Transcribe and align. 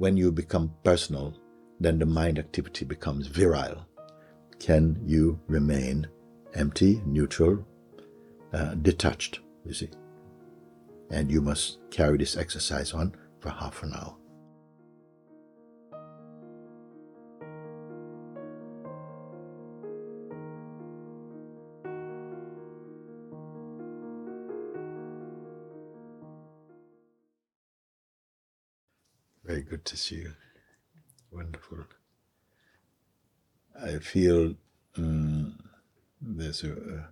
when 0.00 0.16
you 0.16 0.32
become 0.32 0.72
personal, 0.82 1.34
then 1.78 1.98
the 1.98 2.06
mind 2.06 2.38
activity 2.38 2.86
becomes 2.86 3.26
virile. 3.26 3.86
Can 4.58 4.98
you 5.04 5.38
remain 5.46 6.08
empty, 6.54 7.02
neutral, 7.04 7.66
uh, 8.54 8.76
detached, 8.76 9.40
you 9.66 9.74
see? 9.74 9.90
And 11.10 11.30
you 11.30 11.42
must 11.42 11.80
carry 11.90 12.16
this 12.16 12.34
exercise 12.38 12.94
on 12.94 13.14
for 13.40 13.50
half 13.50 13.82
an 13.82 13.92
hour. 13.92 14.16
Good 29.70 29.84
to 29.84 29.96
see 29.96 30.16
you. 30.16 30.32
Wonderful. 31.30 31.84
I 33.80 33.98
feel 33.98 34.56
um, 34.98 35.60
there's 36.20 36.64
a, 36.64 36.72
a, 36.72 37.08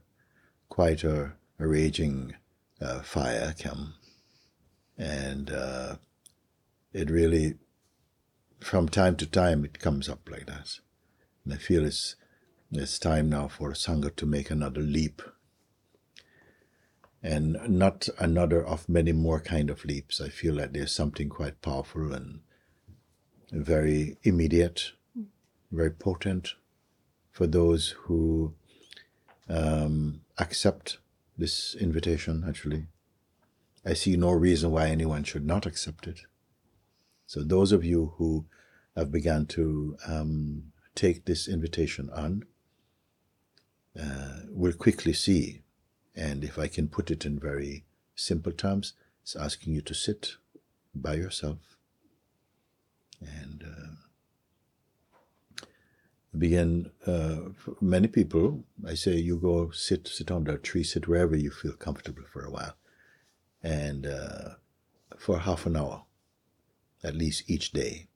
quite 0.68 1.04
a, 1.04 1.34
a 1.60 1.66
raging 1.68 2.34
uh, 2.80 3.02
fire 3.02 3.54
come, 3.56 3.94
and 4.98 5.52
uh, 5.52 5.96
it 6.92 7.10
really, 7.10 7.54
from 8.58 8.88
time 8.88 9.14
to 9.16 9.26
time, 9.26 9.64
it 9.64 9.78
comes 9.78 10.08
up 10.08 10.28
like 10.28 10.46
that, 10.46 10.80
and 11.44 11.54
I 11.54 11.58
feel 11.58 11.84
it's 11.84 12.16
it's 12.72 12.98
time 12.98 13.30
now 13.30 13.46
for 13.46 13.70
Sangha 13.70 14.14
to 14.16 14.26
make 14.26 14.50
another 14.50 14.80
leap 14.80 15.22
and 17.22 17.56
not 17.68 18.08
another 18.18 18.66
of 18.66 18.88
many 18.88 19.12
more 19.12 19.40
kind 19.40 19.70
of 19.70 19.84
leaps. 19.84 20.20
I 20.20 20.28
feel 20.28 20.54
like 20.54 20.72
there's 20.72 20.94
something 20.94 21.28
quite 21.28 21.62
powerful 21.62 22.12
and 22.12 22.40
very 23.50 24.16
immediate, 24.22 24.92
very 25.70 25.90
potent 25.90 26.54
for 27.30 27.46
those 27.46 27.90
who 28.02 28.54
um, 29.48 30.20
accept 30.38 30.98
this 31.36 31.74
invitation, 31.74 32.44
actually. 32.46 32.86
I 33.84 33.94
see 33.94 34.16
no 34.16 34.32
reason 34.32 34.70
why 34.70 34.88
anyone 34.88 35.24
should 35.24 35.46
not 35.46 35.66
accept 35.66 36.06
it. 36.06 36.20
So, 37.26 37.42
those 37.42 37.72
of 37.72 37.84
you 37.84 38.14
who 38.16 38.46
have 38.96 39.12
begun 39.12 39.46
to 39.46 39.96
um, 40.06 40.72
take 40.94 41.24
this 41.24 41.46
invitation 41.46 42.10
on 42.10 42.44
uh, 43.98 44.40
will 44.50 44.72
quickly 44.72 45.12
see 45.12 45.62
and 46.18 46.42
if 46.42 46.58
I 46.58 46.66
can 46.66 46.88
put 46.88 47.12
it 47.12 47.24
in 47.24 47.38
very 47.38 47.84
simple 48.16 48.50
terms, 48.50 48.94
it's 49.22 49.36
asking 49.36 49.74
you 49.74 49.80
to 49.82 49.94
sit 49.94 50.34
by 50.92 51.14
yourself 51.14 51.77
and 53.20 53.64
uh, 53.64 55.64
begin. 56.36 56.90
Uh, 57.06 57.50
many 57.80 58.08
people, 58.08 58.64
I 58.86 58.94
say, 58.94 59.16
you 59.16 59.36
go 59.36 59.70
sit, 59.70 60.08
sit 60.08 60.30
under 60.30 60.52
a 60.52 60.58
tree, 60.58 60.84
sit 60.84 61.08
wherever 61.08 61.36
you 61.36 61.50
feel 61.50 61.72
comfortable 61.72 62.24
for 62.32 62.44
a 62.44 62.50
while, 62.50 62.74
and 63.62 64.06
uh, 64.06 64.50
for 65.16 65.40
half 65.40 65.66
an 65.66 65.76
hour, 65.76 66.04
at 67.02 67.14
least 67.14 67.50
each 67.50 67.72
day. 67.72 68.08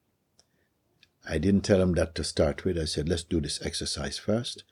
I 1.28 1.38
didn't 1.38 1.62
tell 1.62 1.80
him 1.80 1.94
that 1.94 2.14
to 2.16 2.24
start 2.24 2.64
with. 2.64 2.76
I 2.76 2.84
said, 2.84 3.08
let's 3.08 3.22
do 3.22 3.40
this 3.40 3.64
exercise 3.64 4.18
first. 4.18 4.64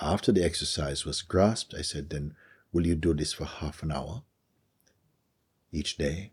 After 0.00 0.32
the 0.32 0.44
exercise 0.44 1.04
was 1.04 1.22
grasped, 1.22 1.74
I 1.74 1.82
said, 1.82 2.10
then 2.10 2.34
Will 2.76 2.86
you 2.86 2.94
do 2.94 3.14
this 3.14 3.32
for 3.32 3.46
half 3.46 3.82
an 3.82 3.90
hour 3.90 4.22
each 5.72 5.96
day? 5.96 6.32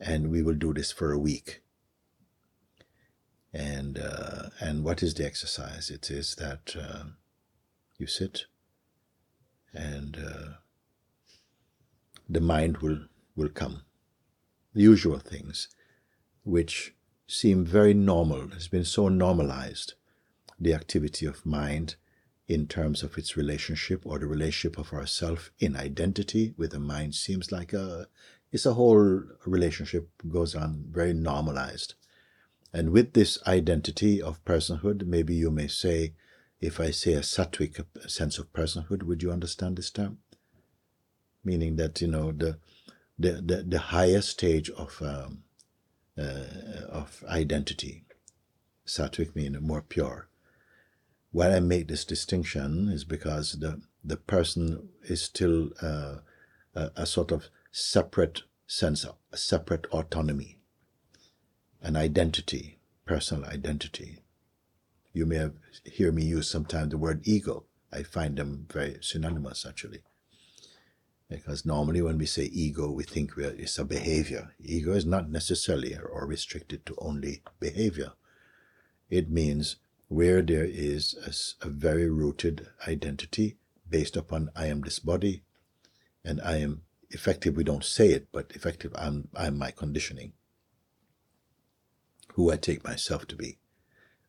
And 0.00 0.28
we 0.28 0.42
will 0.42 0.54
do 0.54 0.74
this 0.74 0.90
for 0.90 1.12
a 1.12 1.20
week. 1.20 1.62
And 3.52 3.98
uh, 3.98 4.50
and 4.60 4.84
what 4.84 5.02
is 5.02 5.14
the 5.14 5.26
exercise? 5.26 5.90
It 5.90 6.10
is 6.10 6.36
that 6.36 6.76
uh, 6.80 7.04
you 7.98 8.06
sit, 8.06 8.46
and 9.72 10.16
uh, 10.16 10.52
the 12.28 12.40
mind 12.40 12.78
will 12.78 13.06
will 13.34 13.48
come. 13.48 13.82
The 14.72 14.82
usual 14.82 15.18
things, 15.18 15.68
which 16.44 16.94
seem 17.26 17.64
very 17.64 17.94
normal, 17.94 18.52
It's 18.52 18.68
been 18.68 18.84
so 18.84 19.08
normalized. 19.08 19.94
The 20.58 20.74
activity 20.74 21.26
of 21.26 21.46
mind 21.46 21.96
in 22.46 22.66
terms 22.66 23.04
of 23.04 23.16
its 23.16 23.36
relationship 23.36 24.02
or 24.04 24.18
the 24.18 24.26
relationship 24.26 24.76
of 24.78 24.92
ourself 24.92 25.52
in 25.60 25.76
identity 25.76 26.52
with 26.56 26.72
the 26.72 26.80
mind 26.80 27.14
seems 27.14 27.52
like 27.52 27.72
a 27.72 28.06
it's 28.50 28.66
a 28.66 28.74
whole 28.74 29.22
relationship 29.46 30.08
goes 30.28 30.56
on 30.56 30.84
very 30.90 31.14
normalized 31.14 31.94
and 32.72 32.90
with 32.90 33.12
this 33.12 33.38
identity 33.46 34.20
of 34.22 34.44
personhood 34.44 35.06
maybe 35.06 35.34
you 35.34 35.50
may 35.50 35.66
say 35.66 36.12
if 36.60 36.78
i 36.78 36.90
say 36.90 37.14
a 37.14 37.20
sattvic 37.20 37.84
sense 38.08 38.38
of 38.38 38.52
personhood 38.52 39.02
would 39.02 39.22
you 39.22 39.32
understand 39.32 39.76
this 39.76 39.90
term? 39.90 40.18
Meaning 41.42 41.76
that 41.76 42.00
you 42.00 42.08
know 42.08 42.32
the 42.32 42.58
the 43.18 43.32
the, 43.32 43.62
the 43.62 43.78
highest 43.78 44.28
stage 44.28 44.68
of 44.70 45.00
um, 45.00 45.44
uh, 46.18 46.84
of 46.88 47.24
identity. 47.28 48.04
Sattvic 48.86 49.34
meaning 49.34 49.62
more 49.62 49.82
pure. 49.82 50.28
Why 51.32 51.54
I 51.54 51.60
make 51.60 51.88
this 51.88 52.04
distinction 52.04 52.90
is 52.90 53.04
because 53.04 53.52
the 53.60 53.80
the 54.04 54.16
person 54.16 54.88
is 55.02 55.22
still 55.22 55.70
uh, 55.80 56.16
a, 56.74 56.90
a, 56.96 57.06
sort 57.06 57.30
of 57.30 57.48
separate 57.70 58.42
sense, 58.66 59.04
a 59.04 59.36
separate 59.36 59.86
autonomy, 59.92 60.58
an 61.82 61.96
identity, 61.96 62.78
personal 63.06 63.44
identity. 63.48 64.18
You 65.12 65.26
may 65.26 65.36
have 65.36 65.54
hear 65.84 66.12
me 66.12 66.24
use 66.24 66.48
sometimes 66.48 66.90
the 66.90 66.98
word 66.98 67.22
ego. 67.24 67.64
I 67.92 68.02
find 68.02 68.36
them 68.36 68.66
very 68.70 68.98
synonymous 69.00 69.66
actually. 69.66 70.02
Because 71.28 71.64
normally 71.64 72.02
when 72.02 72.18
we 72.18 72.26
say 72.26 72.44
ego, 72.44 72.90
we 72.90 73.04
think 73.04 73.32
it's 73.36 73.78
a 73.78 73.84
behavior. 73.84 74.52
Ego 74.60 74.92
is 74.92 75.06
not 75.06 75.30
necessarily 75.30 75.96
or 75.96 76.26
restricted 76.26 76.84
to 76.86 76.96
only 76.98 77.42
behavior. 77.60 78.12
It 79.08 79.30
means 79.30 79.76
where 80.08 80.42
there 80.42 80.64
is 80.64 81.14
a, 81.24 81.66
a 81.66 81.70
very 81.70 82.10
rooted 82.10 82.66
identity 82.86 83.56
based 83.88 84.16
upon 84.16 84.50
I 84.56 84.66
am 84.66 84.80
this 84.80 84.98
body 84.98 85.42
and 86.24 86.40
I 86.42 86.58
am 86.58 86.82
effective, 87.10 87.56
we 87.56 87.64
don't 87.64 87.84
say 87.84 88.08
it, 88.10 88.28
but 88.32 88.52
effective, 88.54 88.92
I'm, 88.96 89.28
I'm 89.34 89.58
my 89.58 89.70
conditioning, 89.70 90.32
who 92.34 92.50
I 92.50 92.56
take 92.56 92.84
myself 92.84 93.26
to 93.28 93.36
be. 93.36 93.58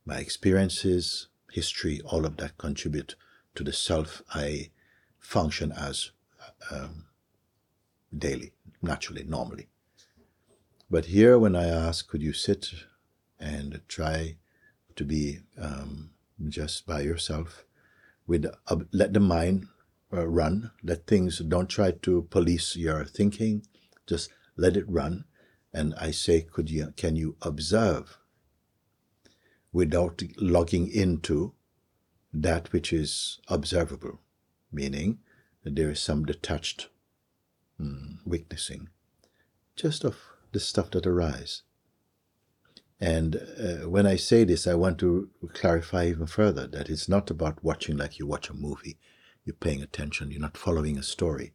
My 0.06 0.18
experiences, 0.18 1.28
history, 1.52 2.02
all 2.06 2.26
of 2.26 2.38
that 2.38 2.58
contribute 2.58 3.16
to 3.56 3.64
the 3.64 3.74
self 3.74 4.22
I 4.34 4.72
function 5.20 5.72
as 5.72 6.12
um, 6.72 7.06
daily, 8.16 8.54
naturally, 8.82 9.24
normally. 9.24 9.68
But 10.90 11.06
here, 11.06 11.38
when 11.40 11.56
I 11.56 11.68
ask, 11.68 12.08
could 12.08 12.22
you 12.22 12.34
sit 12.34 12.74
and 13.40 13.82
try 13.88 14.38
to 14.96 15.04
be 15.04 15.40
um, 15.60 16.12
just 16.48 16.86
by 16.86 17.02
yourself. 17.02 17.66
With 18.28 18.46
uh, 18.68 18.76
let 18.92 19.14
the 19.14 19.20
mind 19.20 19.68
uh, 20.14 20.28
run. 20.28 20.72
Let 20.84 21.08
things 21.08 21.40
don't 21.40 21.70
try 21.70 21.92
to 22.04 22.24
police 22.30 22.76
your 22.76 23.06
thinking. 23.06 23.66
Just 24.08 24.30
let 24.56 24.78
it 24.78 24.86
run. 24.88 25.26
And 25.74 25.94
I 25.96 26.12
say, 26.12 26.42
could 26.42 26.70
you 26.70 26.94
can 26.98 27.16
you 27.16 27.38
observe 27.42 28.18
without 29.72 30.22
logging 30.38 30.90
into 30.92 31.54
that 32.34 32.72
which 32.72 32.92
is 32.92 33.40
observable, 33.48 34.20
meaning 34.72 35.20
there 35.64 35.92
is 35.92 36.00
some 36.00 36.26
detached 36.26 36.90
mm, 37.80 38.18
witnessing, 38.26 38.90
just 39.76 40.04
of 40.04 40.18
the 40.52 40.60
stuff 40.60 40.92
that 40.92 41.08
arises. 41.08 41.64
And 43.00 43.36
uh, 43.36 43.90
when 43.90 44.06
I 44.06 44.16
say 44.16 44.44
this, 44.44 44.68
I 44.68 44.76
want 44.76 45.00
to 45.00 45.30
clarify 45.54 46.06
even 46.08 46.28
further 46.28 46.68
that 46.68 46.90
it's 46.90 47.10
not 47.10 47.32
about 47.32 47.64
watching 47.64 47.98
like 47.98 48.20
you 48.20 48.28
watch 48.28 48.50
a 48.50 48.54
movie. 48.54 49.00
You're 49.44 49.56
paying 49.56 49.82
attention, 49.82 50.30
you're 50.30 50.40
not 50.40 50.56
following 50.58 51.00
a 51.00 51.04
story, 51.04 51.54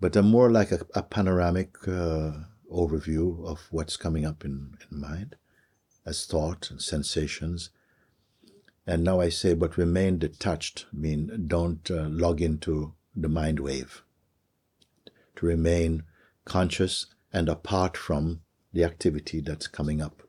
but 0.00 0.16
a 0.16 0.22
more 0.22 0.50
like 0.50 0.72
a, 0.72 0.86
a 0.94 1.02
panoramic 1.02 1.76
uh, 1.86 2.32
overview 2.72 3.44
of 3.46 3.66
what's 3.70 3.96
coming 3.96 4.24
up 4.24 4.44
in, 4.44 4.76
in 4.90 5.00
mind 5.00 5.36
as 6.04 6.24
thought 6.24 6.70
and 6.70 6.80
sensations. 6.80 7.70
And 8.86 9.02
now 9.02 9.20
I 9.20 9.28
say, 9.28 9.54
but 9.54 9.76
remain 9.76 10.18
detached, 10.18 10.86
mean, 10.92 11.46
don't 11.48 11.90
uh, 11.90 12.06
log 12.08 12.40
into 12.40 12.94
the 13.14 13.28
mind 13.28 13.58
wave. 13.58 14.02
To 15.36 15.46
remain 15.46 16.04
conscious 16.44 17.06
and 17.32 17.48
apart 17.48 17.96
from 17.96 18.42
the 18.72 18.84
activity 18.84 19.40
that's 19.40 19.66
coming 19.66 20.00
up 20.00 20.22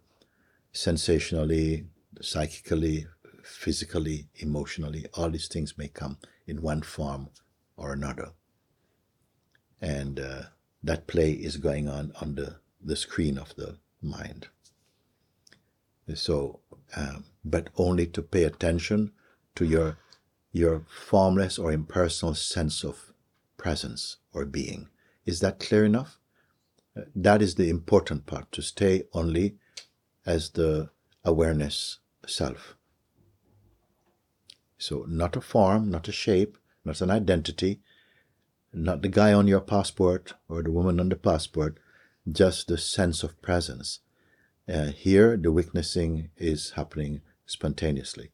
sensationally, 0.71 1.85
psychically, 2.21 3.07
physically, 3.43 4.27
emotionally, 4.35 5.05
all 5.13 5.29
these 5.29 5.47
things 5.47 5.77
may 5.77 5.87
come 5.87 6.17
in 6.45 6.61
one 6.61 6.81
form 6.81 7.29
or 7.75 7.93
another. 7.93 8.31
And 9.79 10.19
uh, 10.19 10.43
that 10.83 11.07
play 11.07 11.31
is 11.31 11.57
going 11.57 11.87
on 11.87 12.13
on 12.21 12.35
the, 12.35 12.57
the 12.81 12.95
screen 12.95 13.37
of 13.37 13.55
the 13.55 13.77
mind. 14.01 14.47
So, 16.15 16.61
um, 16.95 17.25
but 17.43 17.69
only 17.77 18.07
to 18.07 18.21
pay 18.21 18.43
attention 18.43 19.11
to 19.55 19.65
your 19.65 19.97
your 20.53 20.85
formless 20.89 21.59
or 21.59 21.71
impersonal 21.71 22.33
sense 22.33 22.83
of 22.83 23.13
presence 23.57 24.17
or 24.33 24.45
being. 24.45 24.87
Is 25.25 25.39
that 25.41 25.59
clear 25.59 25.85
enough? 25.85 26.17
Uh, 26.95 27.01
That 27.15 27.41
is 27.41 27.55
the 27.55 27.69
important 27.69 28.25
part 28.25 28.51
to 28.53 28.61
stay 28.61 29.03
only 29.13 29.57
as 30.25 30.51
the 30.51 30.89
awareness 31.23 31.99
self. 32.25 32.75
So, 34.77 35.05
not 35.07 35.35
a 35.35 35.41
form, 35.41 35.91
not 35.91 36.07
a 36.07 36.11
shape, 36.11 36.57
not 36.85 37.01
an 37.01 37.11
identity, 37.11 37.81
not 38.77 39.01
the 39.01 39.09
guy 39.09 39.33
on 39.33 39.47
your 39.47 39.61
passport 39.61 40.33
or 40.47 40.63
the 40.63 40.71
woman 40.71 40.99
on 40.99 41.09
the 41.09 41.15
passport, 41.15 41.77
just 42.29 42.67
the 42.67 42.77
sense 42.77 43.23
of 43.23 43.41
presence. 43.41 43.99
Uh, 44.67 44.87
here, 44.87 45.37
the 45.37 45.51
witnessing 45.51 46.29
is 46.37 46.71
happening 46.71 47.21
spontaneously. 47.45 48.31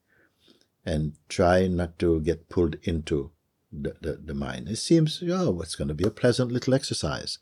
And 0.85 1.13
try 1.29 1.67
not 1.67 1.97
to 1.99 2.19
get 2.19 2.49
pulled 2.49 2.75
into 2.83 3.31
the, 3.71 3.95
the, 4.01 4.13
the 4.13 4.33
mind. 4.33 4.67
It 4.67 4.77
seems, 4.77 5.23
oh, 5.27 5.61
it's 5.61 5.75
going 5.75 5.87
to 5.87 5.93
be 5.93 6.03
a 6.05 6.11
pleasant 6.11 6.51
little 6.51 6.73
exercise. 6.73 7.39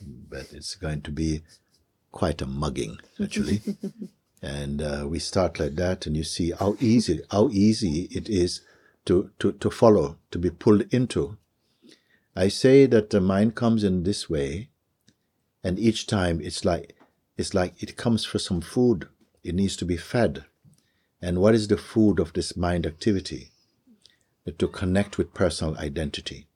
But 0.00 0.52
it's 0.52 0.74
going 0.74 1.02
to 1.02 1.10
be 1.10 1.42
quite 2.12 2.40
a 2.40 2.46
mugging, 2.46 2.98
actually. 3.22 3.60
and 4.42 4.80
uh, 4.80 5.06
we 5.08 5.18
start 5.18 5.58
like 5.58 5.74
that, 5.76 6.06
and 6.06 6.16
you 6.16 6.24
see 6.24 6.52
how 6.52 6.76
easy, 6.80 7.20
how 7.30 7.48
easy 7.50 8.08
it 8.10 8.28
is 8.28 8.62
to, 9.06 9.30
to, 9.40 9.52
to 9.52 9.70
follow, 9.70 10.18
to 10.30 10.38
be 10.38 10.50
pulled 10.50 10.82
into. 10.94 11.36
I 12.36 12.48
say 12.48 12.86
that 12.86 13.10
the 13.10 13.20
mind 13.20 13.54
comes 13.54 13.84
in 13.84 14.02
this 14.02 14.28
way, 14.28 14.70
and 15.62 15.78
each 15.78 16.08
time 16.08 16.40
it's 16.40 16.64
like 16.64 16.96
it's 17.36 17.54
like 17.54 17.80
it 17.80 17.96
comes 17.96 18.24
for 18.24 18.40
some 18.40 18.60
food. 18.60 19.08
It 19.44 19.54
needs 19.54 19.76
to 19.76 19.84
be 19.84 19.96
fed. 19.96 20.44
And 21.22 21.40
what 21.40 21.54
is 21.54 21.68
the 21.68 21.76
food 21.76 22.18
of 22.18 22.32
this 22.32 22.56
mind 22.56 22.86
activity? 22.86 23.50
To 24.58 24.68
connect 24.68 25.16
with 25.16 25.32
personal 25.32 25.76
identity. 25.78 26.46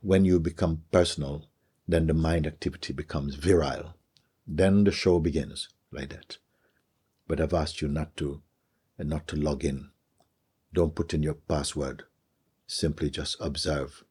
When 0.00 0.24
you 0.24 0.38
become 0.38 0.82
personal, 0.92 1.46
then 1.88 2.06
the 2.06 2.14
mind 2.14 2.46
activity 2.46 2.92
becomes 2.92 3.34
virile. 3.36 3.94
Then 4.46 4.84
the 4.84 4.92
show 4.92 5.18
begins 5.18 5.68
like 5.90 6.10
that. 6.10 6.38
But 7.26 7.40
I've 7.40 7.54
asked 7.54 7.80
you 7.80 7.88
not 7.88 8.16
to, 8.18 8.42
and 8.98 9.08
not 9.08 9.26
to 9.28 9.36
log 9.36 9.64
in. 9.64 9.90
Don't 10.72 10.94
put 10.94 11.14
in 11.14 11.22
your 11.22 11.34
password. 11.34 12.04
Simply 12.66 13.10
just 13.10 13.36
observe 13.40 14.04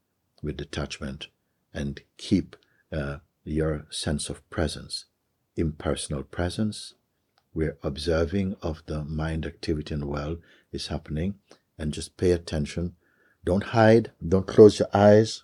with 0.45 0.57
detachment 0.57 1.27
and 1.73 2.01
keep 2.17 2.55
uh, 2.93 3.17
your 3.43 3.87
sense 3.89 4.29
of 4.29 4.47
presence, 4.49 5.05
impersonal 5.57 6.23
presence, 6.23 6.93
where 7.51 7.77
observing 7.83 8.55
of 8.61 8.83
the 8.85 9.03
mind 9.03 9.45
activity 9.45 9.93
in 9.93 9.99
the 9.99 10.07
world 10.07 10.37
is 10.71 10.87
happening, 10.87 11.35
and 11.77 11.93
just 11.93 12.15
pay 12.17 12.31
attention. 12.31 12.95
Don't 13.43 13.63
hide, 13.63 14.11
don't 14.25 14.47
close 14.47 14.79
your 14.79 14.89
eyes. 14.93 15.43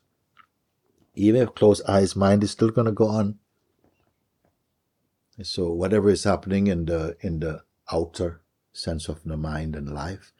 Even 1.16 1.42
if 1.42 1.56
closed 1.56 1.84
eyes, 1.88 2.16
mind 2.16 2.44
is 2.44 2.52
still 2.52 2.70
going 2.70 2.86
to 2.86 2.92
go 2.92 3.08
on. 3.08 3.40
So 5.44 5.72
whatever 5.72 6.10
is 6.10 6.24
happening 6.24 6.68
in 6.68 6.86
the 6.86 7.18
in 7.22 7.40
the 7.40 7.64
outer 7.92 8.42
sense 8.74 9.10
of 9.10 9.24
the 9.24 9.38
mind 9.38 9.76
and 9.76 9.94
life, 9.94 10.32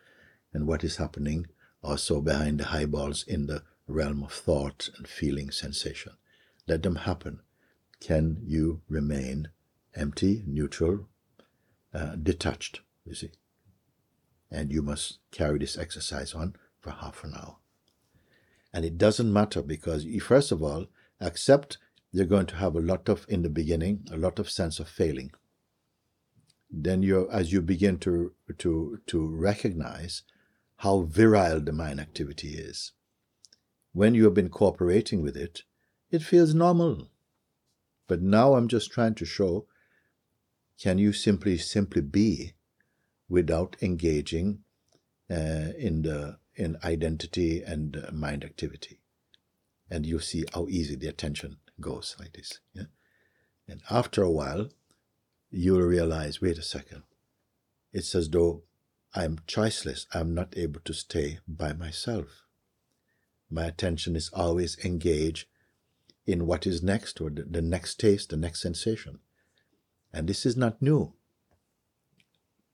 and 0.54 0.68
what 0.68 0.84
is 0.84 0.98
happening 0.98 1.48
also 1.84 2.22
behind 2.22 2.60
the 2.60 2.72
eyeballs 2.72 3.24
in 3.24 3.48
the 3.48 3.64
realm 3.92 4.24
of 4.24 4.32
thought 4.32 4.90
and 4.98 5.08
feeling 5.08 5.52
sensation. 5.52 6.14
Let 6.68 6.84
them 6.84 6.96
happen. 6.96 7.42
Can 8.00 8.38
you 8.44 8.82
remain 8.90 9.50
empty, 9.94 10.44
neutral, 10.48 11.08
uh, 11.94 12.16
detached? 12.16 12.82
You 13.06 13.16
see. 13.16 13.32
And 14.50 14.72
you 14.72 14.82
must 14.82 15.20
carry 15.32 15.60
this 15.60 15.78
exercise 15.78 16.34
on 16.34 16.56
for 16.80 16.92
half 16.92 17.24
an 17.24 17.34
hour. 17.36 17.58
And 18.74 18.86
it 18.86 18.98
doesn't 18.98 19.32
matter 19.32 19.62
because 19.62 20.06
you, 20.06 20.20
first 20.20 20.52
of 20.52 20.64
all, 20.64 20.88
accept 21.20 21.78
you're 22.12 22.26
going 22.26 22.46
to 22.48 22.56
have 22.56 22.76
a 22.76 22.82
lot 22.82 23.08
of, 23.08 23.26
in 23.30 23.42
the 23.42 23.50
beginning, 23.50 24.08
a 24.12 24.18
lot 24.18 24.40
of 24.40 24.50
sense 24.50 24.80
of 24.80 24.90
failing. 24.90 25.32
Then 26.70 27.04
you 27.04 27.30
as 27.32 27.52
you 27.52 27.62
begin 27.62 27.98
to, 28.00 28.34
to, 28.60 29.00
to 29.08 29.28
recognize 29.28 30.24
how 30.78 31.02
virile 31.02 31.60
the 31.60 31.74
mind 31.74 32.00
activity 32.00 32.56
is. 32.56 32.94
When 33.94 34.16
you 34.16 34.24
have 34.26 34.34
been 34.34 34.50
cooperating 34.50 35.22
with 35.22 35.36
it, 35.36 35.64
it 36.10 36.22
feels 36.22 36.54
normal. 36.54 37.10
But 38.08 38.22
now 38.22 38.56
I'm 38.56 38.68
just 38.68 38.92
trying 38.92 39.16
to 39.16 39.26
show 39.26 39.68
can 40.80 40.98
you 40.98 41.14
simply 41.14 41.58
simply 41.58 42.02
be 42.02 42.54
without 43.30 43.76
engaging 43.82 44.64
uh, 45.30 45.74
in 45.78 46.02
the 46.02 46.40
in 46.56 46.78
identity 46.84 47.62
and 47.62 47.96
uh, 47.98 48.12
mind 48.12 48.44
activity? 48.44 49.00
And 49.90 50.06
you 50.06 50.20
see 50.20 50.46
how 50.54 50.68
easy 50.70 50.96
the 50.96 51.08
attention 51.08 51.58
goes 51.80 52.16
like 52.20 52.34
this 52.34 52.60
yeah? 52.74 52.86
And 53.68 53.82
after 53.90 54.24
a 54.24 54.32
while 54.32 54.70
you'll 55.50 55.82
realize 55.82 56.42
wait 56.42 56.58
a 56.58 56.64
second 56.64 57.04
it's 57.92 58.16
as 58.16 58.30
though 58.30 58.64
i'm 59.14 59.38
choiceless. 59.48 60.06
I'm 60.14 60.34
not 60.34 60.54
able 60.56 60.80
to 60.86 60.94
stay 60.94 61.40
by 61.48 61.74
myself 61.74 62.46
my 63.52 63.66
attention 63.66 64.16
is 64.16 64.30
always 64.34 64.78
engaged 64.84 65.48
in 66.26 66.46
what 66.46 66.66
is 66.66 66.82
next 66.82 67.20
or 67.20 67.30
the, 67.30 67.62
next 67.62 68.00
taste 68.00 68.30
the 68.30 68.38
next 68.38 68.62
sensation. 68.62 69.20
And 70.14 70.28
this 70.28 70.46
is 70.46 70.56
not 70.56 70.82
new. 70.82 71.14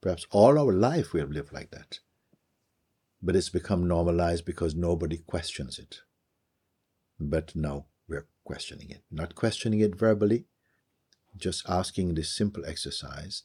Perhaps 0.02 0.28
all 0.32 0.58
our 0.60 0.74
life 0.74 1.14
we 1.14 1.20
have 1.20 1.32
lived 1.32 1.54
like 1.54 1.72
that. 1.72 2.00
But 3.22 3.36
it's 3.36 3.50
become 3.50 3.88
normalized 3.88 4.46
because 4.46 4.76
nobody 4.76 5.18
questions 5.18 5.80
it. 5.80 6.02
But 7.20 7.56
now 7.56 7.86
we're 8.08 8.28
questioning 8.44 8.92
it. 8.92 9.04
Not 9.12 9.36
questioning 9.36 9.80
it 9.80 9.96
verbally 9.96 10.46
just 11.38 11.68
asking 11.70 12.16
this 12.16 12.36
simple 12.36 12.66
exercise 12.66 13.44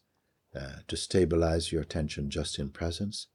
uh, 0.55 0.81
to 0.89 0.97
stabilize 0.97 1.73
your 1.73 1.83
attention 1.83 2.31
just 2.31 2.59
in 2.59 2.71
presence. 2.71 3.29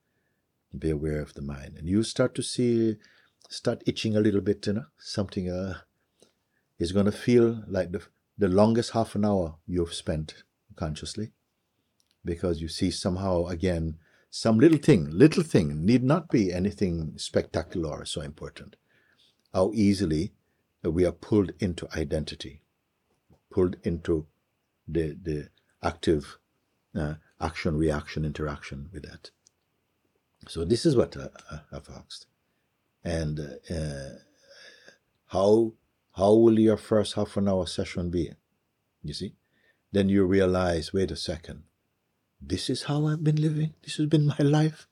Be 0.77 0.89
aware 0.89 1.21
of 1.21 1.33
the 1.33 1.41
mind. 1.41 1.75
And 1.77 1.87
you 1.87 2.03
start 2.03 2.35
to 2.35 2.43
see 2.43 2.97
start 3.49 3.83
itching 3.85 4.15
a 4.15 4.19
little 4.19 4.41
bit 4.41 4.65
you 4.67 4.73
know 4.73 4.85
something 4.97 5.49
uh, 5.49 5.79
is 6.79 6.91
going 6.91 7.05
to 7.05 7.11
feel 7.11 7.63
like 7.67 7.91
the, 7.91 8.01
the 8.37 8.47
longest 8.47 8.91
half 8.91 9.15
an 9.15 9.25
hour 9.25 9.55
you've 9.65 9.93
spent 9.93 10.43
consciously. 10.75 11.31
Because 12.23 12.61
you 12.61 12.67
see 12.67 12.91
somehow 12.91 13.45
again 13.45 13.97
some 14.29 14.59
little 14.59 14.77
thing 14.77 15.09
little 15.11 15.43
thing 15.43 15.85
need 15.85 16.03
not 16.03 16.29
be 16.29 16.51
anything 16.51 17.13
spectacular 17.17 17.89
or 17.89 18.05
so 18.05 18.21
important. 18.21 18.75
How 19.53 19.71
easily 19.73 20.33
we 20.83 21.05
are 21.05 21.11
pulled 21.11 21.51
into 21.59 21.87
identity 21.95 22.61
pulled 23.49 23.77
into 23.83 24.27
the 24.87 25.17
the 25.21 25.49
active 25.81 26.37
uh, 26.95 27.15
action 27.39 27.77
reaction 27.77 28.25
interaction 28.25 28.89
with 28.91 29.03
that. 29.03 29.31
So 30.47 30.65
this 30.65 30.85
is 30.85 30.95
what 30.95 31.15
I, 31.17 31.59
i've 31.71 31.89
asked 31.89 32.27
and 33.07 33.39
uh, 33.71 34.19
how 35.27 35.73
how 36.15 36.33
will 36.33 36.59
your 36.59 36.77
first 36.77 37.13
half 37.13 37.37
an 37.37 37.47
hour 37.47 37.65
session 37.65 38.09
be? 38.09 38.31
You 39.03 39.13
see? 39.13 39.35
Then 39.91 40.09
you 40.09 40.25
realize 40.25 40.93
wait 40.93 41.11
a 41.11 41.15
second. 41.15 41.63
This 42.41 42.69
is 42.69 42.83
how 42.83 43.07
i've 43.07 43.23
been 43.23 43.41
living. 43.41 43.73
This 43.83 43.95
has 43.95 44.07
been 44.07 44.27
my 44.27 44.39
life. 44.39 44.87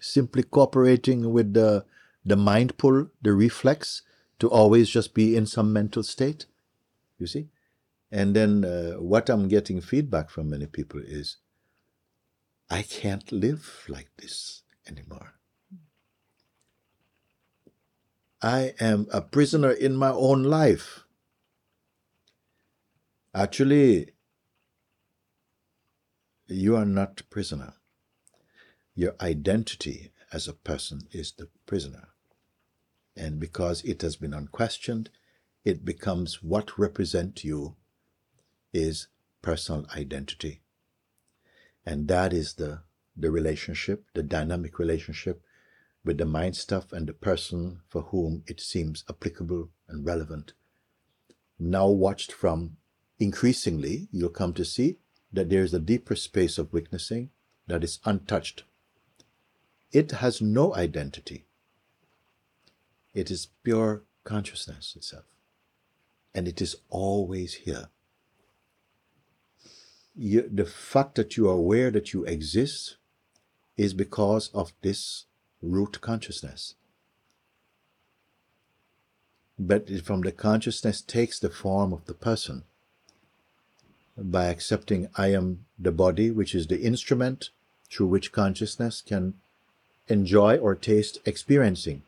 Simply 0.00 0.42
cooperating 0.42 1.32
with 1.32 1.54
the 1.54 1.86
the 2.24 2.36
mind 2.36 2.76
pull 2.76 3.08
the 3.22 3.32
reflex 3.32 4.02
to 4.40 4.48
always 4.48 4.90
just 4.90 5.14
be 5.14 5.34
in 5.34 5.46
some 5.46 5.72
mental 5.72 6.02
state. 6.02 6.46
You 7.18 7.26
see? 7.26 7.48
And 8.12 8.36
then 8.36 8.64
uh, 8.64 8.92
what 9.12 9.28
i'm 9.30 9.48
getting 9.48 9.80
feedback 9.80 10.30
from 10.30 10.50
many 10.50 10.66
people 10.66 11.00
is 11.04 11.36
i 12.70 12.82
can't 12.82 13.32
live 13.32 13.84
like 13.88 14.10
this 14.16 14.62
anymore 14.86 15.37
I 18.40 18.74
am 18.78 19.06
a 19.12 19.20
prisoner 19.20 19.70
in 19.72 19.96
my 19.96 20.10
own 20.10 20.44
life. 20.44 21.04
Actually, 23.34 24.12
you 26.46 26.76
are 26.76 26.84
not 26.84 27.22
prisoner. 27.30 27.74
Your 28.94 29.14
identity 29.20 30.12
as 30.32 30.46
a 30.46 30.52
person 30.52 31.08
is 31.10 31.32
the 31.32 31.48
prisoner. 31.66 32.08
And 33.16 33.40
because 33.40 33.82
it 33.82 34.02
has 34.02 34.16
been 34.16 34.32
unquestioned, 34.32 35.10
it 35.64 35.84
becomes 35.84 36.42
what 36.42 36.78
represent 36.78 37.42
you 37.42 37.76
is 38.72 39.08
personal 39.42 39.86
identity. 39.96 40.62
And 41.84 42.06
that 42.08 42.32
is 42.32 42.54
the, 42.54 42.82
the 43.16 43.30
relationship, 43.30 44.04
the 44.14 44.22
dynamic 44.22 44.78
relationship 44.78 45.42
with 46.04 46.18
the 46.18 46.24
mind 46.24 46.56
stuff 46.56 46.92
and 46.92 47.06
the 47.06 47.12
person 47.12 47.80
for 47.88 48.02
whom 48.02 48.42
it 48.46 48.60
seems 48.60 49.04
applicable 49.08 49.70
and 49.88 50.06
relevant. 50.06 50.52
Now 51.58 51.88
watched 51.88 52.32
from 52.32 52.76
increasingly, 53.18 54.08
you'll 54.12 54.30
come 54.30 54.54
to 54.54 54.64
see 54.64 54.98
that 55.32 55.50
there 55.50 55.62
is 55.62 55.74
a 55.74 55.80
deeper 55.80 56.16
space 56.16 56.56
of 56.58 56.72
witnessing 56.72 57.30
that 57.66 57.84
is 57.84 57.98
untouched. 58.04 58.64
It 59.92 60.12
has 60.12 60.40
no 60.40 60.74
identity. 60.74 61.44
It 63.14 63.30
is 63.30 63.48
pure 63.62 64.04
consciousness 64.24 64.94
itself. 64.96 65.24
And 66.34 66.46
it 66.46 66.60
is 66.62 66.76
always 66.88 67.54
here. 67.54 67.88
You, 70.14 70.48
the 70.52 70.64
fact 70.64 71.14
that 71.16 71.36
you 71.36 71.48
are 71.48 71.54
aware 71.54 71.90
that 71.90 72.12
you 72.12 72.24
exist 72.24 72.96
is 73.76 73.94
because 73.94 74.50
of 74.52 74.72
this 74.82 75.24
root 75.62 76.00
consciousness. 76.00 76.74
But 79.58 79.88
from 80.04 80.20
the 80.20 80.32
consciousness 80.32 81.00
takes 81.00 81.38
the 81.38 81.50
form 81.50 81.92
of 81.92 82.06
the 82.06 82.14
person 82.14 82.62
by 84.16 84.46
accepting 84.46 85.08
I 85.16 85.28
am 85.28 85.64
the 85.78 85.92
body, 85.92 86.30
which 86.30 86.54
is 86.54 86.66
the 86.66 86.80
instrument 86.80 87.50
through 87.90 88.06
which 88.06 88.32
consciousness 88.32 89.00
can 89.00 89.34
enjoy 90.08 90.56
or 90.58 90.74
taste 90.74 91.18
experiencing. 91.24 92.02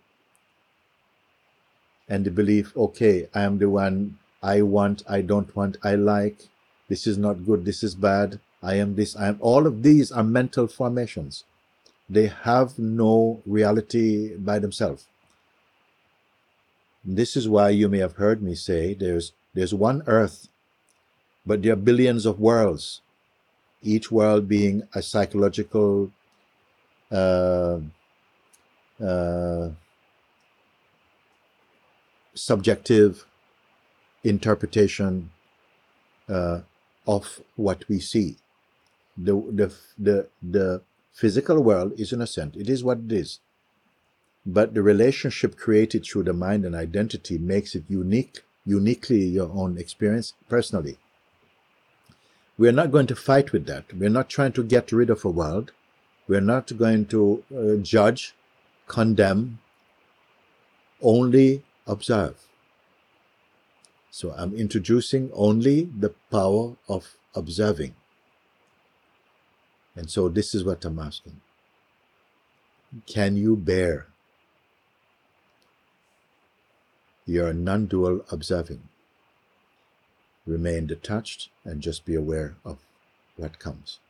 And 2.09 2.25
the 2.25 2.30
belief, 2.30 2.76
okay, 2.76 3.28
I 3.35 3.42
am 3.42 3.59
the 3.59 3.71
one 3.71 4.19
I 4.42 4.62
want, 4.62 5.02
I 5.09 5.21
don't 5.21 5.54
want, 5.54 5.76
I 5.83 5.95
like, 5.95 6.49
this 6.88 7.07
is 7.07 7.19
not 7.19 7.47
good, 7.47 7.64
this 7.64 7.83
is 7.83 7.95
bad, 7.95 8.40
I 8.62 8.75
am 8.75 8.97
this, 8.97 9.16
I 9.16 9.28
am. 9.28 9.38
All 9.40 9.66
of 9.66 9.83
these 9.83 10.11
are 10.11 10.25
mental 10.25 10.66
formations. 10.66 11.45
They 12.10 12.28
have 12.28 12.78
no 12.80 13.42
reality 13.46 14.36
by 14.36 14.60
themselves. 14.60 15.06
This 17.04 17.36
is 17.36 17.48
why 17.48 17.70
you 17.70 17.88
may 17.88 17.98
have 17.98 18.16
heard 18.16 18.42
me 18.42 18.54
say 18.56 18.94
there's 18.94 19.32
there's 19.54 19.74
one 19.74 20.02
earth, 20.06 20.48
but 21.46 21.62
there 21.62 21.74
are 21.74 21.76
billions 21.76 22.26
of 22.26 22.40
worlds, 22.40 23.02
each 23.82 24.10
world 24.12 24.48
being 24.48 24.82
a 24.94 25.02
psychological 25.02 26.12
uh, 27.12 27.78
uh, 29.02 29.70
subjective 32.34 33.26
interpretation 34.24 35.30
uh, 36.28 36.60
of 37.06 37.40
what 37.56 37.88
we 37.88 38.00
see. 38.00 38.36
The, 39.16 39.34
the, 39.34 39.74
the, 39.98 40.28
the 40.42 40.82
physical 41.20 41.60
world 41.62 41.92
is 42.00 42.14
innocent. 42.14 42.56
It 42.56 42.70
is 42.70 42.82
what 42.82 43.00
it 43.04 43.12
is. 43.12 43.40
But 44.46 44.72
the 44.72 44.82
relationship 44.82 45.58
created 45.58 46.06
through 46.06 46.22
the 46.22 46.32
mind 46.32 46.64
and 46.64 46.74
identity 46.74 47.36
makes 47.36 47.74
it 47.74 47.84
unique, 47.88 48.40
uniquely 48.64 49.26
your 49.26 49.50
own 49.52 49.76
experience 49.76 50.32
personally. 50.48 50.96
We're 52.56 52.72
not 52.80 52.90
going 52.90 53.06
to 53.08 53.14
fight 53.14 53.52
with 53.52 53.66
that. 53.66 53.92
We're 53.92 54.16
not 54.18 54.30
trying 54.30 54.52
to 54.52 54.64
get 54.64 54.92
rid 54.92 55.10
of 55.10 55.22
a 55.26 55.28
world. 55.28 55.72
We're 56.26 56.40
not 56.54 56.74
going 56.78 57.04
to 57.06 57.44
uh, 57.54 57.76
judge, 57.82 58.34
condemn, 58.86 59.58
only 61.02 61.64
observe. 61.86 62.36
So 64.10 64.32
I'm 64.32 64.54
introducing 64.54 65.30
only 65.34 65.84
the 65.84 66.14
power 66.30 66.76
of 66.88 67.16
observing. 67.34 67.94
And 69.97 70.11
so 70.11 70.28
this 70.28 70.54
is 70.54 70.64
what 70.64 70.85
I'm 70.85 70.99
asking. 70.99 71.40
Can 73.06 73.37
you 73.37 73.56
bear 73.56 74.09
your 77.26 77.52
non 77.52 77.87
dual 77.87 78.25
observing? 78.30 78.82
Remain 80.47 80.87
detached 80.87 81.50
and 81.64 81.80
just 81.80 82.04
be 82.04 82.14
aware 82.14 82.56
of 82.64 82.78
what 83.37 83.59
comes. 83.59 84.00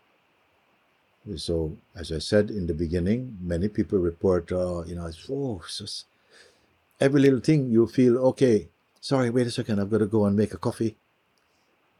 So, 1.37 1.77
as 1.95 2.11
I 2.11 2.19
said 2.19 2.51
in 2.51 2.67
the 2.67 2.75
beginning, 2.75 3.37
many 3.43 3.69
people 3.69 3.99
report, 3.99 4.51
uh, 4.51 4.85
you 4.87 4.95
know, 4.95 5.07
it's, 5.07 5.29
oh, 5.31 5.61
it's 5.63 6.07
every 6.99 7.21
little 7.21 7.41
thing 7.41 7.71
you 7.71 7.87
feel, 7.87 8.17
okay, 8.29 8.69
sorry, 9.01 9.29
wait 9.29 9.47
a 9.47 9.51
second, 9.51 9.81
I've 9.81 9.91
got 9.91 9.99
to 9.99 10.07
go 10.07 10.25
and 10.25 10.35
make 10.35 10.55
a 10.55 10.59
coffee. 10.59 10.97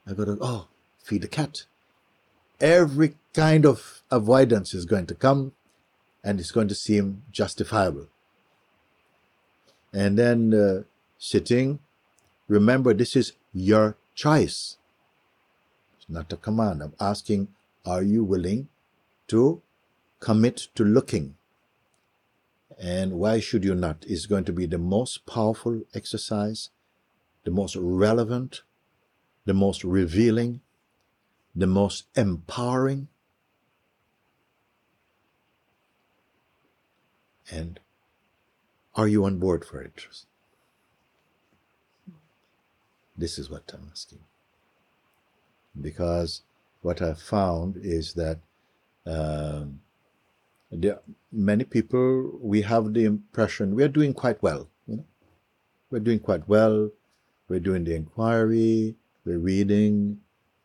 I've 0.07 0.17
got 0.17 0.25
to, 0.25 0.39
oh, 0.41 0.69
feed 1.03 1.23
the 1.23 1.29
cat. 1.29 1.65
Every 2.61 3.15
kind 3.33 3.65
of 3.65 4.03
avoidance 4.11 4.75
is 4.75 4.85
going 4.85 5.07
to 5.07 5.15
come 5.15 5.53
and 6.23 6.39
it's 6.39 6.51
going 6.51 6.69
to 6.69 6.75
seem 6.75 7.23
justifiable. 7.31 8.09
And 9.93 10.19
then 10.19 10.55
uh, 10.55 10.83
sitting, 11.19 11.79
remember 12.49 12.93
this 12.93 13.17
is 13.17 13.33
your 13.53 13.97
choice. 14.15 14.77
It's 15.97 16.09
not 16.09 16.33
a 16.33 16.37
command. 16.37 16.83
I'm 16.83 16.95
asking, 17.01 17.49
are 17.87 18.03
you 18.03 18.23
willing 18.23 18.69
to 19.29 19.63
commit 20.21 20.69
to 20.75 20.85
looking? 20.85 21.37
And 22.79 23.13
why 23.13 23.41
should 23.41 23.65
you 23.65 23.75
not? 23.75 24.05
Is 24.07 24.27
going 24.27 24.45
to 24.45 24.53
be 24.53 24.67
the 24.67 24.79
most 24.79 25.27
powerful 25.27 25.83
exercise, 25.95 26.71
the 27.45 27.51
most 27.51 27.77
relevant, 27.77 28.63
the 29.45 29.55
most 29.55 29.85
revealing, 29.85 30.61
the 31.55 31.67
most 31.67 32.07
empowering. 32.17 33.09
And 37.51 37.81
are 38.95 39.09
you 39.09 39.25
on 39.25 39.39
board 39.39 39.65
for 39.65 39.83
it? 39.83 40.07
This 43.17 43.39
is 43.39 43.51
what 43.51 43.71
I'm 43.75 43.89
asking. 43.91 44.21
Because 45.81 46.43
what 46.83 47.03
I've 47.03 47.21
found 47.21 47.77
is 47.77 48.15
that 48.15 48.39
um, 49.07 49.81
there 50.71 51.01
many 51.33 51.65
people, 51.65 52.39
we 52.41 52.63
have 52.63 52.95
the 52.95 53.05
impression 53.05 53.75
we 53.75 53.83
are 53.83 53.89
doing 53.89 54.15
quite 54.15 54.43
well. 54.43 54.69
You 54.87 54.97
know? 54.99 55.05
We're 55.91 56.01
doing 56.01 56.21
quite 56.21 56.49
well. 56.49 56.91
We're 57.49 57.61
doing 57.61 57.85
the 57.85 57.95
inquiry. 57.95 58.95
We're 59.25 59.39
reading. 59.39 60.21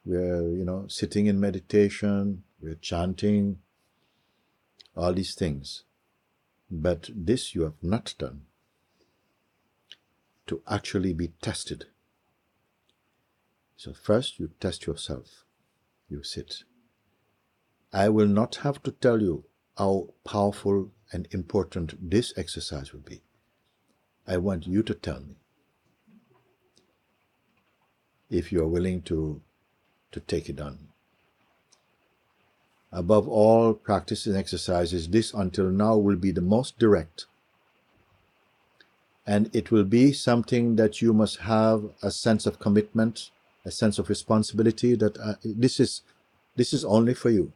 We're, 0.06 0.50
you 0.50 0.66
know, 0.66 0.86
sitting 0.88 1.26
in 1.26 1.40
meditation. 1.40 2.44
We're 2.62 2.76
chanting. 2.76 3.60
All 4.96 5.14
these 5.14 5.36
things. 5.36 5.84
But 6.70 7.10
this 7.14 7.54
you 7.54 7.64
have 7.64 7.82
not 7.82 8.14
done 8.18 8.42
to 10.48 10.62
actually 10.68 11.14
be 11.14 11.30
tested 11.42 11.86
so 13.78 13.94
first 13.94 14.40
you 14.40 14.50
test 14.60 14.88
yourself. 14.88 15.46
You 16.10 16.24
sit. 16.24 16.64
I 17.92 18.10
will 18.10 18.28
not 18.28 18.56
have 18.58 18.82
to 18.84 18.92
tell 18.92 19.22
you 19.22 19.46
how 19.78 20.14
powerful 20.24 20.92
and 21.12 21.28
important 21.32 22.10
this 22.10 22.34
exercise 22.38 22.94
will 22.94 23.02
be. 23.02 23.22
I 24.28 24.38
want 24.38 24.66
you 24.66 24.82
to 24.84 24.94
tell 24.94 25.20
me 25.20 25.36
if 28.30 28.52
you 28.52 28.62
are 28.62 28.68
willing 28.68 29.02
to, 29.04 29.42
to 30.12 30.20
take 30.20 30.50
it 30.50 30.60
on. 30.60 30.78
Above 32.92 33.28
all 33.28 33.74
practices 33.74 34.28
and 34.28 34.38
exercises, 34.38 35.10
this 35.10 35.34
until 35.34 35.70
now 35.70 35.98
will 35.98 36.16
be 36.16 36.32
the 36.32 36.42
most 36.42 36.80
direct. 36.80 37.26
And 39.28 39.54
it 39.54 39.72
will 39.72 39.84
be 39.84 40.14
something 40.14 40.76
that 40.76 41.02
you 41.02 41.14
must 41.14 41.40
have 41.40 41.84
a 42.02 42.12
sense 42.12 42.46
of 42.46 42.60
commitment 42.60 43.32
a 43.66 43.72
sense 43.72 43.98
of 44.00 44.10
responsibility 44.10 44.96
that 44.96 45.18
uh, 45.18 45.34
this 45.44 45.80
is 45.80 46.02
this 46.56 46.72
is 46.72 46.86
only 46.86 47.14
for 47.14 47.30
you. 47.30 47.52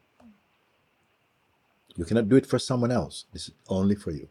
You 1.95 2.05
cannot 2.05 2.27
do 2.27 2.35
it 2.35 2.45
for 2.45 2.59
someone 2.59 2.91
else. 2.91 3.25
This 3.31 3.49
is 3.49 3.53
only 3.69 3.95
for 3.95 4.11
you. 4.11 4.27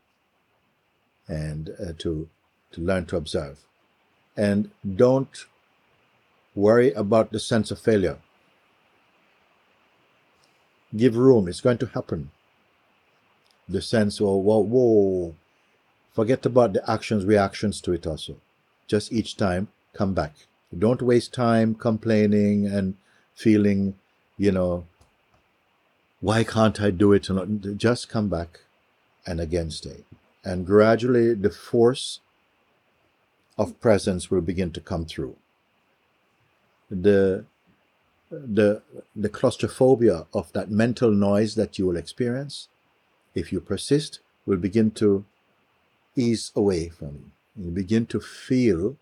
And 1.29 1.71
uh, 1.81 1.93
to 1.99 2.29
to 2.73 2.81
learn 2.81 3.07
to 3.07 3.17
observe, 3.17 3.61
and 4.37 4.71
don't 4.97 5.47
worry 6.59 6.93
about 6.93 7.31
the 7.31 7.39
sense 7.39 7.71
of 7.71 7.79
failure. 7.79 8.19
Give 10.97 11.17
room. 11.17 11.49
It's 11.49 11.61
going 11.61 11.79
to 11.79 11.87
happen. 11.87 12.31
The 13.69 13.81
sense, 13.81 14.21
of 14.21 14.27
whoa, 14.27 14.59
whoa. 14.59 15.35
Forget 16.13 16.45
about 16.47 16.73
the 16.73 16.91
actions, 16.91 17.25
reactions 17.25 17.81
to 17.83 17.93
it 17.93 18.07
also. 18.07 18.37
Just 18.89 19.13
each 19.13 19.37
time, 19.37 19.69
come 19.93 20.15
back. 20.15 20.35
Don't 20.77 21.03
waste 21.03 21.33
time 21.33 21.75
complaining 21.75 22.67
and 22.67 22.95
feeling, 23.35 23.95
you 24.37 24.51
know, 24.51 24.87
why 26.21 26.43
can't 26.43 26.81
I 26.81 26.91
do 26.91 27.13
it? 27.13 27.29
Just 27.77 28.09
come 28.09 28.29
back 28.29 28.61
and 29.27 29.41
again 29.41 29.71
stay. 29.71 30.05
And 30.45 30.67
gradually 30.67 31.35
the 31.35 31.51
force 31.51 32.21
of 33.57 33.79
presence 33.81 34.31
will 34.31 34.41
begin 34.41 34.73
to 34.73 34.81
come 34.81 35.05
through. 35.05 35.37
The 36.91 37.45
the 38.31 38.83
the 39.17 39.29
claustrophobia 39.29 40.27
of 40.35 40.53
that 40.55 40.71
mental 40.71 41.13
noise 41.13 41.55
that 41.57 41.79
you 41.79 41.87
will 41.87 41.97
experience, 41.97 42.69
if 43.35 43.53
you 43.53 43.61
persist, 43.61 44.21
will 44.47 44.59
begin 44.59 44.91
to 44.93 45.25
ease 46.17 46.53
away 46.57 46.89
from 46.91 47.09
you. 47.57 47.67
You 47.67 47.71
begin 47.73 48.07
to 48.07 48.21
feel 48.21 48.97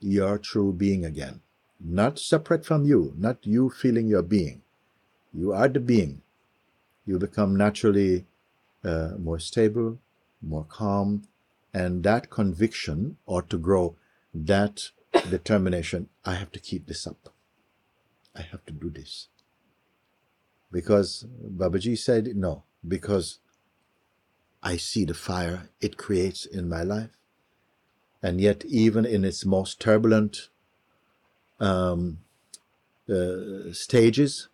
your 0.00 0.38
true 0.38 0.72
being 0.72 1.04
again. 1.04 1.40
Not 1.80 2.18
separate 2.18 2.66
from 2.66 2.84
you, 2.86 3.14
not 3.18 3.38
you 3.46 3.70
feeling 3.70 4.08
your 4.08 4.22
being, 4.22 4.62
You 5.34 5.52
are 5.52 5.68
the 5.68 5.80
being. 5.80 6.22
You 7.06 7.18
become 7.18 7.56
naturally 7.56 8.26
uh, 8.84 9.12
more 9.18 9.38
stable, 9.40 9.98
more 10.42 10.66
calm, 10.68 11.24
and 11.74 12.02
that 12.04 12.30
conviction 12.30 13.18
ought 13.26 13.50
to 13.50 13.58
grow. 13.58 13.96
That 14.34 14.90
determination, 15.30 16.08
I 16.24 16.34
have 16.34 16.52
to 16.52 16.58
keep 16.58 16.86
this 16.86 17.06
up. 17.06 17.32
I 18.36 18.42
have 18.42 18.64
to 18.66 18.72
do 18.72 18.90
this. 18.90 19.28
Because 20.72 21.26
Babaji 21.42 21.96
said, 21.96 22.36
no, 22.36 22.64
because 22.86 23.38
I 24.62 24.76
see 24.76 25.04
the 25.04 25.14
fire 25.14 25.68
it 25.80 25.96
creates 25.96 26.46
in 26.46 26.68
my 26.68 26.82
life. 26.82 27.10
And 28.22 28.40
yet, 28.40 28.64
even 28.64 29.04
in 29.04 29.24
its 29.24 29.44
most 29.44 29.80
turbulent 29.80 30.48
um, 31.60 32.20
uh, 33.08 33.72
stages, 33.72 34.48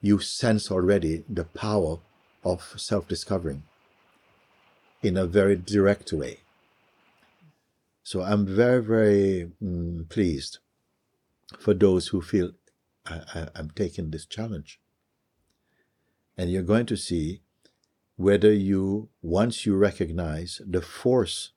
you 0.00 0.18
sense 0.18 0.70
already 0.70 1.24
the 1.28 1.44
power 1.44 1.98
of 2.42 2.74
self 2.76 3.06
discovering 3.06 3.62
in 5.02 5.18
a 5.18 5.26
very 5.26 5.56
direct 5.56 6.12
way. 6.12 6.40
So 8.04 8.22
I'm 8.22 8.46
very, 8.46 8.82
very 8.82 9.50
mm, 9.62 10.08
pleased 10.10 10.58
for 11.58 11.72
those 11.72 12.08
who 12.08 12.20
feel 12.20 12.52
I, 13.06 13.48
I'm 13.54 13.70
taking 13.70 14.10
this 14.10 14.26
challenge. 14.26 14.78
And 16.36 16.50
you're 16.50 16.62
going 16.62 16.86
to 16.86 16.96
see 16.96 17.40
whether 18.16 18.52
you, 18.52 19.08
once 19.22 19.64
you 19.64 19.74
recognize 19.74 20.60
the 20.66 20.82
force 20.82 21.52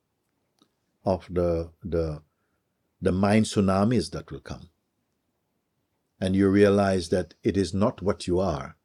of 1.04 1.26
the, 1.30 1.70
the, 1.84 2.22
the 3.00 3.12
mind 3.12 3.44
tsunamis 3.44 4.10
that 4.12 4.30
will 4.30 4.40
come, 4.40 4.70
and 6.20 6.34
you 6.34 6.48
realize 6.48 7.10
that 7.10 7.34
it 7.44 7.56
is 7.56 7.74
not 7.74 8.02
what 8.02 8.26
you 8.26 8.40
are. 8.40 8.76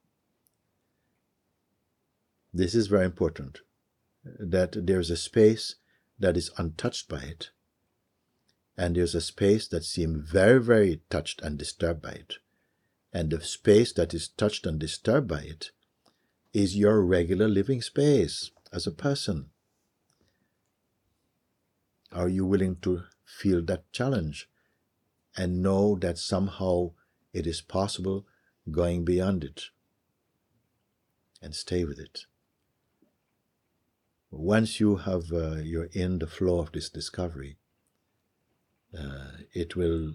This 2.54 2.76
is 2.76 2.88
very 2.88 3.06
important 3.06 3.62
that 4.24 4.86
there's 4.86 5.10
a 5.10 5.18
space 5.18 5.76
that 6.20 6.38
is 6.38 6.52
untouched 6.58 7.10
by 7.10 7.20
it, 7.20 7.50
and 8.78 8.96
there's 8.96 9.16
a 9.16 9.22
space 9.22 9.68
that 9.68 9.84
seems 9.84 10.30
very, 10.30 10.62
very 10.62 11.02
touched 11.10 11.42
and 11.42 11.58
disturbed 11.58 12.02
by 12.02 12.12
it. 12.12 12.36
And 13.12 13.30
the 13.30 13.42
space 13.42 13.94
that 13.94 14.14
is 14.14 14.28
touched 14.28 14.66
and 14.66 14.80
disturbed 14.80 15.28
by 15.28 15.42
it 15.42 15.72
is 16.54 16.76
your 16.76 17.02
regular 17.04 17.48
living 17.48 17.82
space 17.82 18.52
as 18.72 18.88
a 18.88 18.92
person. 18.92 19.50
Are 22.12 22.30
you 22.30 22.46
willing 22.46 22.78
to 22.82 23.04
feel 23.26 23.64
that 23.66 23.92
challenge 23.92 24.50
and 25.36 25.62
know 25.62 25.96
that 26.02 26.18
somehow 26.18 26.92
it 27.34 27.48
is 27.48 27.62
possible 27.62 28.26
going 28.70 29.04
beyond 29.04 29.44
it 29.44 29.66
and 31.42 31.56
stay 31.56 31.86
with 31.86 32.00
it? 32.00 32.26
Once 34.36 34.80
you 34.80 34.98
have 34.98 35.32
uh, 35.32 35.56
you're 35.56 35.90
in 35.94 36.20
the 36.20 36.28
flow 36.28 36.60
of 36.60 36.72
this 36.72 36.90
discovery, 36.90 37.56
uh, 38.98 39.28
it 39.54 39.76
will 39.76 40.14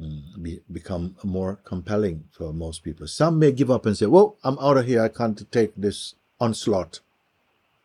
mm, 0.00 0.42
be, 0.42 0.60
become 0.70 1.16
more 1.22 1.58
compelling 1.64 2.24
for 2.32 2.52
most 2.52 2.82
people. 2.82 3.06
Some 3.06 3.38
may 3.38 3.52
give 3.52 3.70
up 3.70 3.86
and 3.86 3.96
say, 3.96 4.06
"Well, 4.06 4.36
I'm 4.42 4.58
out 4.58 4.76
of 4.76 4.86
here. 4.86 5.02
I 5.02 5.08
can't 5.08 5.50
take 5.52 5.72
this 5.76 6.14
onslaught. 6.40 7.00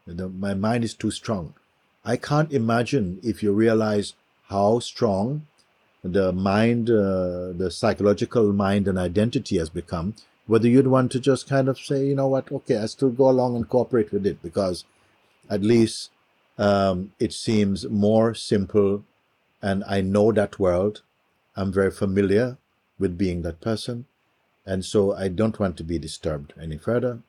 The, 0.07 0.27
my 0.27 0.53
mind 0.53 0.83
is 0.83 0.93
too 0.93 1.11
strong." 1.11 1.53
I 2.03 2.17
can't 2.17 2.51
imagine 2.51 3.19
if 3.21 3.43
you 3.43 3.53
realize 3.53 4.15
how 4.49 4.79
strong 4.79 5.45
the 6.03 6.31
mind, 6.31 6.89
uh, 6.89 7.53
the 7.53 7.69
psychological 7.71 8.51
mind 8.53 8.87
and 8.87 8.97
identity 8.97 9.59
has 9.59 9.69
become, 9.69 10.15
whether 10.47 10.67
you'd 10.67 10.87
want 10.87 11.11
to 11.11 11.19
just 11.19 11.47
kind 11.47 11.69
of 11.69 11.79
say, 11.79 12.07
you 12.07 12.15
know 12.15 12.27
what, 12.27 12.51
okay, 12.51 12.77
I 12.77 12.87
still 12.87 13.11
go 13.11 13.29
along 13.29 13.55
and 13.55 13.69
cooperate 13.69 14.11
with 14.11 14.25
it 14.25 14.41
because 14.41 14.83
at 15.49 15.61
least 15.61 16.11
um, 16.57 17.13
it 17.19 17.33
seems 17.33 17.87
more 17.87 18.33
simple 18.33 19.03
and 19.61 19.83
I 19.87 20.01
know 20.01 20.31
that 20.31 20.59
world. 20.59 21.01
I'm 21.55 21.71
very 21.71 21.91
familiar 21.91 22.57
with 22.97 23.17
being 23.17 23.41
that 23.43 23.61
person. 23.61 24.05
And 24.65 24.85
so 24.85 25.13
I 25.13 25.27
don't 25.27 25.59
want 25.59 25.77
to 25.77 25.83
be 25.83 25.99
disturbed 25.99 26.53
any 26.59 26.77
further. 26.77 27.19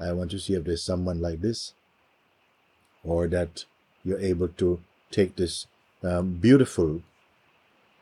I 0.00 0.12
want 0.12 0.30
to 0.32 0.38
see 0.38 0.54
if 0.54 0.64
there's 0.64 0.82
someone 0.82 1.20
like 1.20 1.40
this 1.40 1.74
or 3.04 3.28
that 3.28 3.64
you're 4.04 4.18
able 4.18 4.48
to 4.48 4.80
take 5.10 5.36
this 5.36 5.66
um, 6.02 6.34
beautiful, 6.34 7.02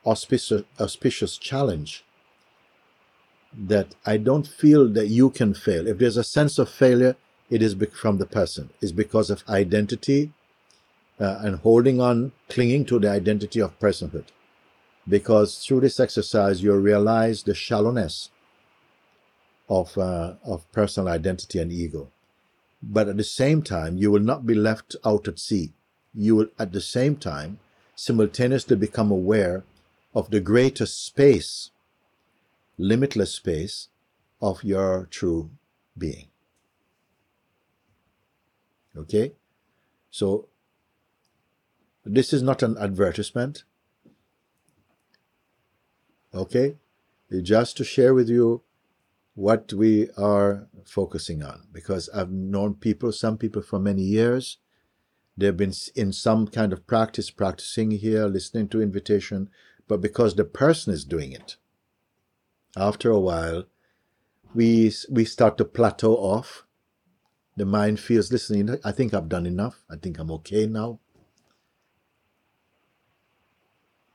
auspicious, 0.06 0.62
auspicious 0.80 1.36
challenge 1.36 2.04
that 3.52 3.94
I 4.06 4.16
don't 4.16 4.46
feel 4.46 4.88
that 4.90 5.08
you 5.08 5.30
can 5.30 5.52
fail. 5.52 5.86
If 5.86 5.98
there's 5.98 6.16
a 6.16 6.24
sense 6.24 6.58
of 6.58 6.68
failure, 6.68 7.16
it 7.52 7.60
is 7.60 7.76
from 7.92 8.16
the 8.16 8.24
person. 8.24 8.70
It's 8.80 8.92
because 8.92 9.28
of 9.28 9.44
identity 9.46 10.32
uh, 11.20 11.40
and 11.42 11.56
holding 11.56 12.00
on, 12.00 12.32
clinging 12.48 12.86
to 12.86 12.98
the 12.98 13.10
identity 13.10 13.60
of 13.60 13.78
personhood. 13.78 14.24
Because 15.06 15.58
through 15.58 15.80
this 15.80 16.00
exercise, 16.00 16.62
you 16.62 16.74
realize 16.74 17.42
the 17.42 17.54
shallowness 17.54 18.30
of, 19.68 19.98
uh, 19.98 20.34
of 20.46 20.70
personal 20.72 21.12
identity 21.12 21.58
and 21.58 21.70
ego. 21.70 22.10
But 22.82 23.08
at 23.08 23.18
the 23.18 23.24
same 23.24 23.60
time, 23.60 23.98
you 23.98 24.10
will 24.10 24.20
not 24.20 24.46
be 24.46 24.54
left 24.54 24.96
out 25.04 25.28
at 25.28 25.38
sea. 25.38 25.74
You 26.14 26.36
will, 26.36 26.48
at 26.58 26.72
the 26.72 26.80
same 26.80 27.16
time, 27.16 27.58
simultaneously 27.94 28.76
become 28.76 29.10
aware 29.10 29.62
of 30.14 30.30
the 30.30 30.40
greater 30.40 30.86
space, 30.86 31.70
limitless 32.78 33.34
space 33.34 33.88
of 34.40 34.64
your 34.64 35.06
true 35.10 35.50
being. 35.98 36.31
Okay? 38.96 39.32
So 40.10 40.48
this 42.04 42.32
is 42.32 42.42
not 42.42 42.62
an 42.62 42.76
advertisement. 42.78 43.64
Okay? 46.34 46.76
Just 47.42 47.76
to 47.78 47.84
share 47.84 48.14
with 48.14 48.28
you 48.28 48.62
what 49.34 49.72
we 49.72 50.10
are 50.18 50.68
focusing 50.84 51.42
on. 51.42 51.66
Because 51.72 52.08
I've 52.10 52.30
known 52.30 52.74
people, 52.74 53.12
some 53.12 53.38
people 53.38 53.62
for 53.62 53.78
many 53.78 54.02
years. 54.02 54.58
They've 55.36 55.56
been 55.56 55.72
in 55.94 56.12
some 56.12 56.46
kind 56.46 56.72
of 56.72 56.86
practice, 56.86 57.30
practicing 57.30 57.92
here, 57.92 58.26
listening 58.26 58.68
to 58.68 58.82
invitation, 58.82 59.48
but 59.88 60.02
because 60.02 60.34
the 60.34 60.44
person 60.44 60.92
is 60.92 61.04
doing 61.04 61.32
it, 61.32 61.56
after 62.76 63.10
a 63.10 63.20
while, 63.20 63.64
we 64.54 64.92
we 65.10 65.24
start 65.24 65.56
to 65.58 65.64
plateau 65.64 66.14
off. 66.16 66.66
The 67.56 67.66
mind 67.66 68.00
feels, 68.00 68.32
listen, 68.32 68.78
I 68.84 68.92
think 68.92 69.12
I've 69.12 69.28
done 69.28 69.46
enough. 69.46 69.82
I 69.90 69.96
think 69.96 70.18
I'm 70.18 70.30
okay 70.32 70.66
now. 70.66 71.00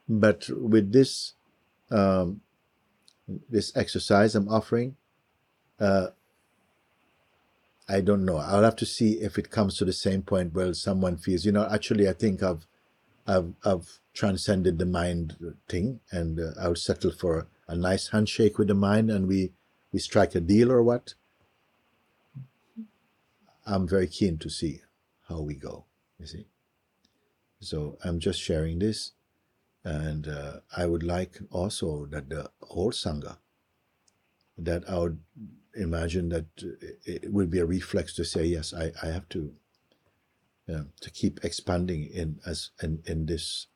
But 0.10 0.50
with 0.50 0.92
this 0.92 1.34
um, 1.92 2.42
this 3.50 3.76
exercise 3.76 4.36
I'm 4.36 4.48
offering, 4.48 4.96
uh, 5.80 6.08
I 7.90 8.02
don't 8.02 8.26
know. 8.26 8.38
I'll 8.38 8.64
have 8.64 8.76
to 8.78 8.86
see 8.86 9.14
if 9.22 9.38
it 9.38 9.52
comes 9.52 9.78
to 9.78 9.86
the 9.86 9.94
same 9.94 10.22
point 10.22 10.54
where 10.54 10.74
someone 10.74 11.18
feels, 11.18 11.46
you 11.46 11.52
know, 11.52 11.68
actually, 11.70 12.08
I 12.10 12.14
think 12.14 12.42
I've 12.44 12.66
I've, 13.28 13.54
I've 13.64 14.00
transcended 14.14 14.80
the 14.80 14.86
mind 14.86 15.36
thing, 15.68 16.00
and 16.12 16.40
uh, 16.40 16.52
I'll 16.60 16.76
settle 16.76 17.12
for 17.12 17.48
a 17.68 17.76
nice 17.76 18.10
handshake 18.10 18.58
with 18.58 18.70
the 18.70 18.74
mind, 18.74 19.12
and 19.12 19.28
we 19.28 19.52
we 19.92 20.00
strike 20.00 20.36
a 20.36 20.40
deal 20.40 20.72
or 20.72 20.82
what. 20.82 21.14
I'm 23.68 23.88
very 23.88 24.08
keen 24.08 24.38
to 24.40 24.50
see 24.50 24.82
how 25.28 25.42
we 25.42 25.56
go. 25.56 25.86
You 26.20 26.26
see. 26.26 26.48
So 27.60 27.98
I'm 28.04 28.20
just 28.20 28.40
sharing 28.42 28.80
this 28.80 29.14
and 29.84 30.28
uh, 30.28 30.60
I 30.76 30.86
would 30.86 31.04
like 31.04 31.40
also 31.50 32.08
that 32.08 32.30
the 32.30 32.50
whole 32.62 32.92
Sangha, 32.92 33.38
that 34.58 34.84
I 34.90 34.98
would 34.98 35.20
imagine 35.76 36.30
that 36.30 36.46
it 37.06 37.32
will 37.32 37.46
be 37.46 37.60
a 37.60 37.66
reflex 37.66 38.14
to 38.16 38.26
say, 38.26 38.46
yes, 38.46 38.74
I, 38.74 38.92
I 39.02 39.08
have 39.08 39.30
to 39.30 39.54
to 41.00 41.10
keep 41.12 41.40
expanding 41.46 42.04
in 42.14 42.42
as 42.46 42.72
in, 42.84 43.02
in 43.06 43.26
this 43.26 43.68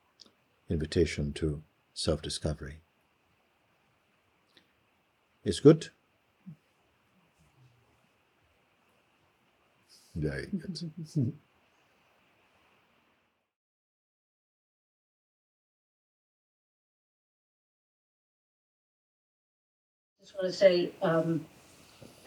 invitation 0.70 1.32
to 1.32 1.64
self-discovery. 1.94 2.82
It's 5.46 5.62
good. 5.62 5.90
Good. 10.20 10.52
just 20.20 20.36
want 20.36 20.48
to 20.48 20.54
say, 20.54 20.92
um, 21.02 21.46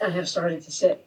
I 0.03 0.09
have 0.09 0.27
started 0.27 0.61
to 0.63 0.71
sit. 0.71 1.05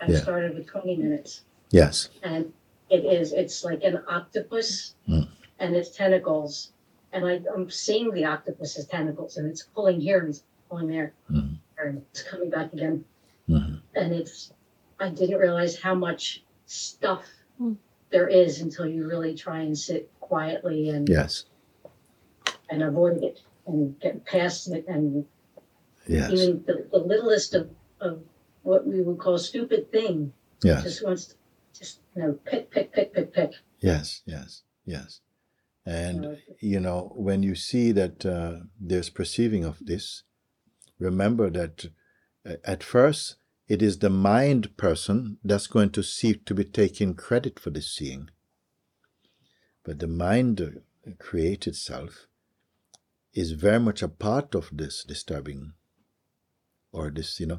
I 0.00 0.10
Yeah. 0.10 0.18
started 0.20 0.54
with 0.54 0.66
20 0.66 0.96
minutes, 0.96 1.42
Yes. 1.70 2.10
and 2.22 2.52
it 2.90 3.04
is, 3.04 3.32
it's 3.32 3.64
like 3.64 3.82
an 3.82 4.02
octopus 4.08 4.94
Mm. 5.08 5.28
and 5.58 5.74
its 5.74 5.90
tentacles. 5.96 6.72
And 7.12 7.24
I, 7.26 7.40
I'm 7.54 7.70
seeing 7.70 8.10
the 8.12 8.24
octopus's 8.26 8.86
tentacles, 8.86 9.36
and 9.38 9.48
it's 9.48 9.62
pulling 9.62 10.00
here 10.00 10.20
and 10.20 10.28
it's 10.28 10.44
pulling 10.68 10.88
there. 10.88 11.14
Mm. 11.30 11.56
And 11.78 11.98
it's 12.10 12.22
coming 12.22 12.50
back 12.50 12.72
again. 12.72 13.04
Mhm. 13.48 13.80
And 13.94 14.12
it's, 14.14 14.52
I 14.98 15.10
didn't 15.10 15.38
realize 15.38 15.76
how 15.78 15.94
much 15.94 16.44
stuff 16.66 17.24
Hmm. 17.58 17.74
there 18.10 18.28
is 18.28 18.60
until 18.60 18.86
you 18.86 19.06
really 19.06 19.34
try 19.34 19.60
and 19.62 19.76
sit 19.76 20.10
quietly 20.20 20.90
and, 20.90 21.08
Yes. 21.08 21.44
and 22.70 22.82
avoid 22.82 23.22
it 23.22 23.40
and 23.66 23.98
get 24.00 24.24
past 24.24 24.68
it. 24.72 24.84
And 24.88 25.26
Yes. 26.06 26.30
even 26.32 26.62
the, 26.66 26.86
the 26.90 26.98
littlest 26.98 27.54
of, 27.54 27.70
of 28.00 28.22
what 28.62 28.86
we 28.86 29.00
would 29.02 29.18
call 29.18 29.38
stupid 29.38 29.90
thing 29.90 30.32
Yes. 30.62 30.82
just 30.84 31.04
wants 31.04 31.26
to 31.26 31.34
just, 31.72 32.00
you 32.14 32.22
know, 32.22 32.32
pick, 32.44 32.70
pick, 32.70 32.92
pick, 32.92 33.12
pick, 33.12 33.32
pick. 33.32 33.52
Yes. 33.80 34.22
Yes. 34.26 34.62
Yes. 34.84 35.20
And 35.84 36.26
Uh, 36.26 36.34
you 36.60 36.80
know, 36.80 37.12
when 37.14 37.42
you 37.42 37.54
see 37.54 37.92
that 37.92 38.24
uh, 38.26 38.60
there's 38.80 39.10
perceiving 39.10 39.64
of 39.64 39.78
this, 39.84 40.22
remember 40.98 41.50
that 41.50 41.86
uh, 42.44 42.56
at 42.64 42.82
first 42.82 43.36
it 43.68 43.82
is 43.82 43.98
the 43.98 44.10
mind 44.10 44.76
person 44.76 45.38
that's 45.44 45.66
going 45.66 45.90
to 45.90 46.02
seek 46.02 46.44
to 46.46 46.54
be 46.54 46.64
taking 46.64 47.14
credit 47.14 47.58
for 47.58 47.70
this 47.70 47.92
seeing. 47.92 48.30
But 49.84 49.98
the 49.98 50.06
mind 50.06 50.60
uh, 50.60 51.10
created 51.18 51.76
self 51.76 52.26
is 53.32 53.52
very 53.52 53.80
much 53.80 54.02
a 54.02 54.08
part 54.08 54.54
of 54.54 54.70
this 54.72 55.04
disturbing 55.04 55.72
or 56.92 57.10
this, 57.10 57.40
you 57.40 57.46
know, 57.46 57.58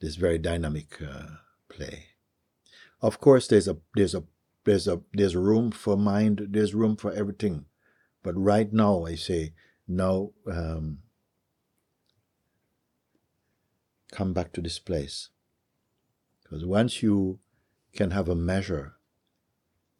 this 0.00 0.16
very 0.16 0.38
dynamic 0.38 1.00
uh, 1.02 1.36
play. 1.68 2.06
Of 3.00 3.20
course, 3.20 3.48
there's 3.48 3.68
a 3.68 3.78
there's 3.94 4.14
a 4.14 4.24
there's 4.64 4.86
a 4.86 5.00
there's 5.12 5.36
room 5.36 5.70
for 5.70 5.96
mind 5.96 6.46
there's 6.50 6.74
room 6.74 6.96
for 6.96 7.12
everything 7.12 7.64
but 8.22 8.36
right 8.36 8.72
now 8.72 9.04
i 9.04 9.14
say 9.14 9.52
now 9.88 10.30
um, 10.50 10.98
come 14.12 14.32
back 14.32 14.52
to 14.52 14.60
this 14.60 14.78
place. 14.78 15.30
Because 16.42 16.64
once 16.64 17.02
you 17.02 17.40
can 17.92 18.12
have 18.12 18.28
a 18.28 18.36
measure 18.36 18.94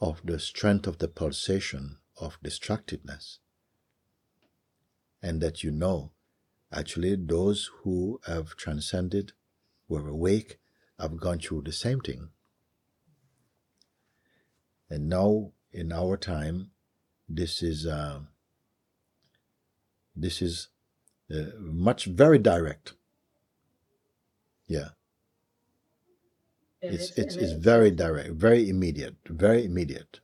of 0.00 0.20
the 0.24 0.38
strength 0.38 0.86
of 0.86 0.98
the 0.98 1.08
pulsation 1.08 1.98
of 2.20 2.38
distractedness 2.42 3.38
and 5.22 5.40
that 5.40 5.62
you 5.62 5.70
know 5.70 6.12
actually 6.72 7.16
those 7.16 7.70
who 7.82 8.20
have 8.26 8.56
transcended 8.56 9.32
who 9.88 9.96
awake 9.96 10.58
have 10.98 11.18
gone 11.18 11.38
through 11.38 11.62
the 11.62 11.72
same 11.72 12.00
thing. 12.00 12.30
And 14.90 15.08
now 15.08 15.52
in 15.72 15.92
our 15.92 16.16
time 16.16 16.70
this 17.28 17.62
is 17.62 17.86
uh, 17.86 18.20
this 20.14 20.42
is 20.42 20.68
uh, 21.32 21.56
much 21.58 22.04
very 22.04 22.38
direct 22.38 22.94
yeah 24.76 24.88
it's 26.80 27.06
it's, 27.20 27.36
it's 27.42 27.52
very 27.70 27.90
direct 28.04 28.30
very 28.48 28.62
immediate 28.74 29.16
very 29.44 29.62
immediate 29.70 30.14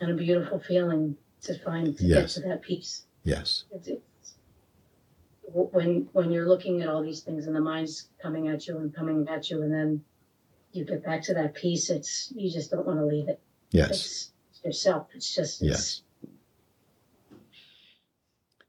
And 0.00 0.10
a 0.12 0.14
beautiful 0.14 0.60
feeling 0.70 1.04
to 1.46 1.52
find, 1.66 1.86
to 1.98 2.04
Yes. 2.04 2.18
get 2.18 2.42
to 2.42 2.48
that 2.48 2.60
peace. 2.62 2.92
yes 3.24 3.48
It's, 3.74 3.88
it's, 3.88 4.34
when, 5.76 6.08
when 6.12 6.30
you're 6.32 6.46
looking 6.52 6.82
at 6.82 6.88
all 6.88 7.02
these 7.02 7.22
things 7.26 7.46
and 7.46 7.56
the 7.56 7.60
mind's 7.72 8.08
coming 8.24 8.44
at 8.52 8.60
you 8.66 8.74
and 8.78 8.94
coming 8.94 9.26
at 9.28 9.50
you 9.50 9.62
and 9.64 9.72
then 9.78 9.90
you 10.72 10.84
get 10.84 11.02
back 11.04 11.20
to 11.28 11.34
that 11.34 11.54
peace, 11.54 11.90
it's, 11.90 12.32
you 12.36 12.48
just 12.58 12.70
don't 12.70 12.86
want 12.86 12.98
to 13.00 13.06
leave 13.06 13.28
it. 13.28 13.40
yes 13.70 13.90
It's 13.90 14.32
yourself. 14.64 15.08
It's 15.16 15.34
just, 15.34 15.62
it's, 15.62 16.02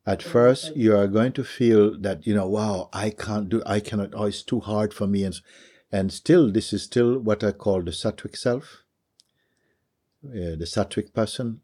at 0.09 0.23
first 0.23 0.75
you 0.75 0.95
are 0.97 1.07
going 1.07 1.31
to 1.31 1.43
feel 1.43 1.95
that 1.99 2.25
you 2.25 2.33
know 2.33 2.47
wow 2.47 2.89
i 2.91 3.11
can't 3.11 3.49
do 3.49 3.61
i 3.65 3.79
cannot 3.79 4.15
oh 4.15 4.25
it's 4.25 4.41
too 4.41 4.59
hard 4.59 4.93
for 4.93 5.07
me. 5.07 5.23
And 5.23 5.39
and 5.91 6.11
still 6.11 6.51
this 6.51 6.73
is 6.73 6.83
still 6.83 7.19
what 7.19 7.43
i 7.43 7.51
call 7.51 7.83
the 7.83 7.91
sattvic 7.91 8.35
self. 8.35 8.83
Uh, 10.25 10.55
the 10.61 10.69
sattvic 10.75 11.13
person 11.13 11.61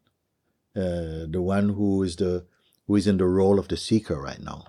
uh, 0.76 1.26
the 1.36 1.42
one 1.42 1.70
who 1.70 2.02
is 2.02 2.16
the 2.16 2.46
who 2.86 2.94
is 2.94 3.06
in 3.06 3.16
the 3.16 3.26
role 3.26 3.58
of 3.58 3.68
the 3.68 3.76
seeker 3.76 4.20
right 4.20 4.40
now. 4.40 4.66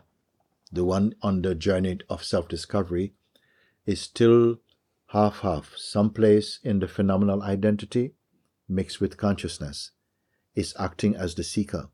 The 0.71 0.83
one 0.83 1.13
on 1.21 1.43
the 1.43 1.53
journey 1.53 1.99
of 2.09 2.23
self-discovery 2.23 3.13
is 3.85 4.01
still 4.01 4.57
half 5.09 5.41
half 5.41 5.75
someplace 5.77 6.59
in 6.63 6.79
the 6.79 6.87
phenomenal 6.87 7.43
identity 7.43 8.13
mixed 8.67 8.99
with 8.99 9.17
consciousness 9.17 9.91
is 10.55 10.73
acting 10.79 11.15
as 11.15 11.35
the 11.35 11.43
seeker 11.43 11.89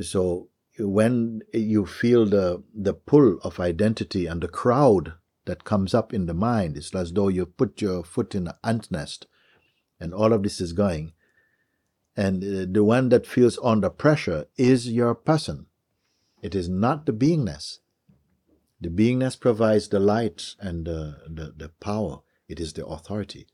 so 0.00 0.48
when 0.78 1.42
you 1.52 1.86
feel 1.86 2.26
the 2.26 2.62
the 2.74 2.94
pull 2.94 3.38
of 3.44 3.60
identity 3.60 4.26
and 4.26 4.42
the 4.42 4.48
crowd 4.48 5.14
that 5.44 5.64
comes 5.64 5.94
up 5.94 6.12
in 6.12 6.26
the 6.26 6.34
mind, 6.34 6.76
it's 6.76 6.94
as 6.94 7.12
though 7.12 7.28
you 7.28 7.46
put 7.46 7.80
your 7.80 8.02
foot 8.02 8.34
in 8.34 8.48
an 8.48 8.54
ant 8.64 8.90
nest, 8.90 9.26
and 10.00 10.12
all 10.12 10.32
of 10.32 10.42
this 10.42 10.60
is 10.60 10.72
going. 10.72 11.12
And 12.16 12.42
uh, 12.44 12.66
the 12.70 12.84
one 12.84 13.08
that 13.10 13.26
feels 13.26 13.58
under 13.62 13.90
pressure 13.90 14.46
is 14.56 14.90
your 14.90 15.14
person. 15.14 15.66
It 16.42 16.54
is 16.54 16.68
not 16.68 17.06
the 17.06 17.12
beingness. 17.12 17.78
The 18.80 18.88
beingness 18.88 19.38
provides 19.38 19.88
the 19.88 19.98
light 19.98 20.54
and 20.60 20.86
the, 20.86 21.22
the, 21.26 21.54
the 21.56 21.68
power. 21.80 22.20
It 22.48 22.60
is 22.60 22.74
the 22.74 22.86
authority. 22.86 23.46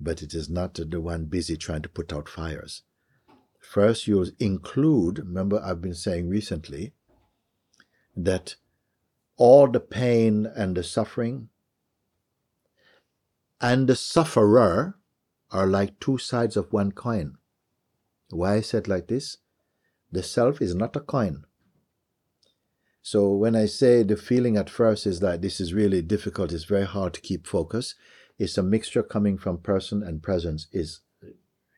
But 0.00 0.22
it 0.22 0.32
is 0.34 0.48
not 0.48 0.74
the 0.74 1.00
one 1.00 1.26
busy 1.26 1.56
trying 1.56 1.82
to 1.82 1.88
put 1.88 2.12
out 2.12 2.28
fires. 2.28 2.82
First, 3.62 4.06
you'll 4.06 4.28
include, 4.38 5.20
remember, 5.20 5.62
I've 5.64 5.80
been 5.80 5.94
saying 5.94 6.28
recently 6.28 6.92
that 8.14 8.56
all 9.36 9.68
the 9.68 9.80
pain 9.80 10.46
and 10.46 10.76
the 10.76 10.82
suffering 10.82 11.48
and 13.60 13.88
the 13.88 13.96
sufferer 13.96 14.98
are 15.50 15.66
like 15.66 16.00
two 16.00 16.18
sides 16.18 16.56
of 16.56 16.72
one 16.72 16.92
coin. 16.92 17.38
Why 18.30 18.56
I 18.56 18.60
said 18.60 18.88
like 18.88 19.06
this? 19.06 19.38
The 20.10 20.22
self 20.22 20.60
is 20.60 20.74
not 20.74 20.96
a 20.96 21.00
coin. 21.00 21.44
So 23.00 23.30
when 23.30 23.56
I 23.56 23.66
say 23.66 24.02
the 24.02 24.16
feeling 24.16 24.56
at 24.56 24.68
first 24.68 25.06
is 25.06 25.20
that 25.20 25.40
this 25.40 25.60
is 25.60 25.72
really 25.72 26.02
difficult, 26.02 26.52
it's 26.52 26.64
very 26.64 26.84
hard 26.86 27.14
to 27.14 27.20
keep 27.20 27.46
focus, 27.46 27.94
it's 28.38 28.58
a 28.58 28.62
mixture 28.62 29.02
coming 29.02 29.38
from 29.38 29.58
person 29.58 30.02
and 30.02 30.22
presence 30.22 30.66
is 30.72 31.00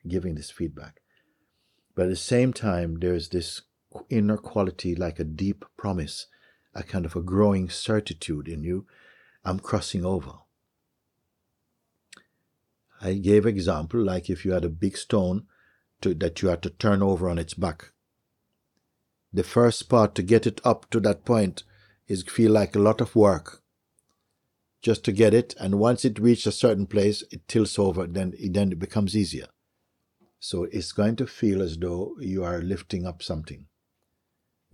giving 0.09 0.35
this 0.35 0.51
feedback. 0.51 1.01
But 1.95 2.05
at 2.05 2.11
the 2.11 2.17
same 2.17 2.53
time, 2.53 2.99
there's 3.01 3.29
this 3.29 3.63
inner 4.11 4.37
quality 4.37 4.95
like 4.95 5.19
a 5.19 5.25
deep 5.25 5.65
promise, 5.77 6.27
a 6.75 6.83
kind 6.83 7.05
of 7.05 7.15
a 7.15 7.23
growing 7.23 7.71
certitude 7.71 8.49
in 8.49 8.65
you. 8.65 8.87
I'm 9.45 9.61
crossing 9.61 10.05
over. 10.05 10.33
I 13.01 13.15
gave 13.15 13.47
example 13.47 14.03
like 14.03 14.31
if 14.31 14.45
you 14.45 14.53
had 14.53 14.65
a 14.65 14.71
big 14.71 14.97
stone 14.97 15.47
to, 16.01 16.15
that 16.15 16.41
you 16.43 16.49
had 16.49 16.63
to 16.63 16.71
turn 16.71 17.03
over 17.03 17.29
on 17.29 17.39
its 17.39 17.55
back. 17.55 17.93
The 19.33 19.45
first 19.45 19.89
part 19.89 20.15
to 20.15 20.23
get 20.23 20.47
it 20.47 20.61
up 20.65 20.89
to 20.91 21.01
that 21.01 21.25
point 21.25 21.65
is 22.07 22.23
feel 22.23 22.53
like 22.53 22.75
a 22.75 22.81
lot 22.81 23.01
of 23.01 23.15
work 23.15 23.63
just 24.85 25.03
to 25.03 25.13
get 25.13 25.33
it, 25.33 25.55
and 25.59 25.79
once 25.79 26.05
it 26.05 26.19
reaches 26.19 26.47
a 26.47 26.53
certain 26.53 26.87
place, 26.87 27.25
it 27.31 27.49
tilts 27.49 27.79
over. 27.79 28.07
Then 28.07 28.35
then 28.51 28.71
it 28.71 28.79
becomes 28.79 29.17
easier. 29.17 29.47
So 30.47 30.65
it's 30.65 30.93
going 30.93 31.17
to 31.17 31.27
feel 31.27 31.63
as 31.63 31.79
though 31.79 32.17
you 32.21 32.45
are 32.45 32.61
lifting 32.61 33.07
up 33.07 33.23
something. 33.23 33.65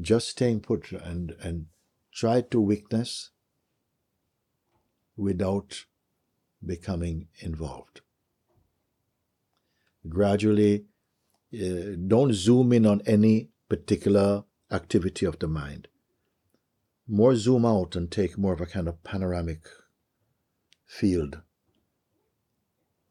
Just 0.01 0.31
staying 0.31 0.63
put 0.63 0.91
and, 0.91 1.37
and 1.41 1.67
try 2.13 2.41
to 2.41 2.61
witness 2.61 3.31
without 5.17 5.85
becoming 6.67 7.29
involved. 7.39 8.01
Gradually, 10.09 10.87
uh, 11.55 11.95
don't 12.05 12.33
zoom 12.33 12.73
in 12.73 12.85
on 12.85 13.01
any 13.07 13.51
particular 13.69 14.43
activity 14.73 15.25
of 15.25 15.39
the 15.39 15.47
mind. 15.47 15.87
More 17.07 17.37
zoom 17.37 17.65
out 17.65 17.95
and 17.95 18.11
take 18.11 18.37
more 18.37 18.55
of 18.55 18.61
a 18.61 18.67
kind 18.67 18.89
of 18.89 19.05
panoramic 19.05 19.61
field 20.85 21.43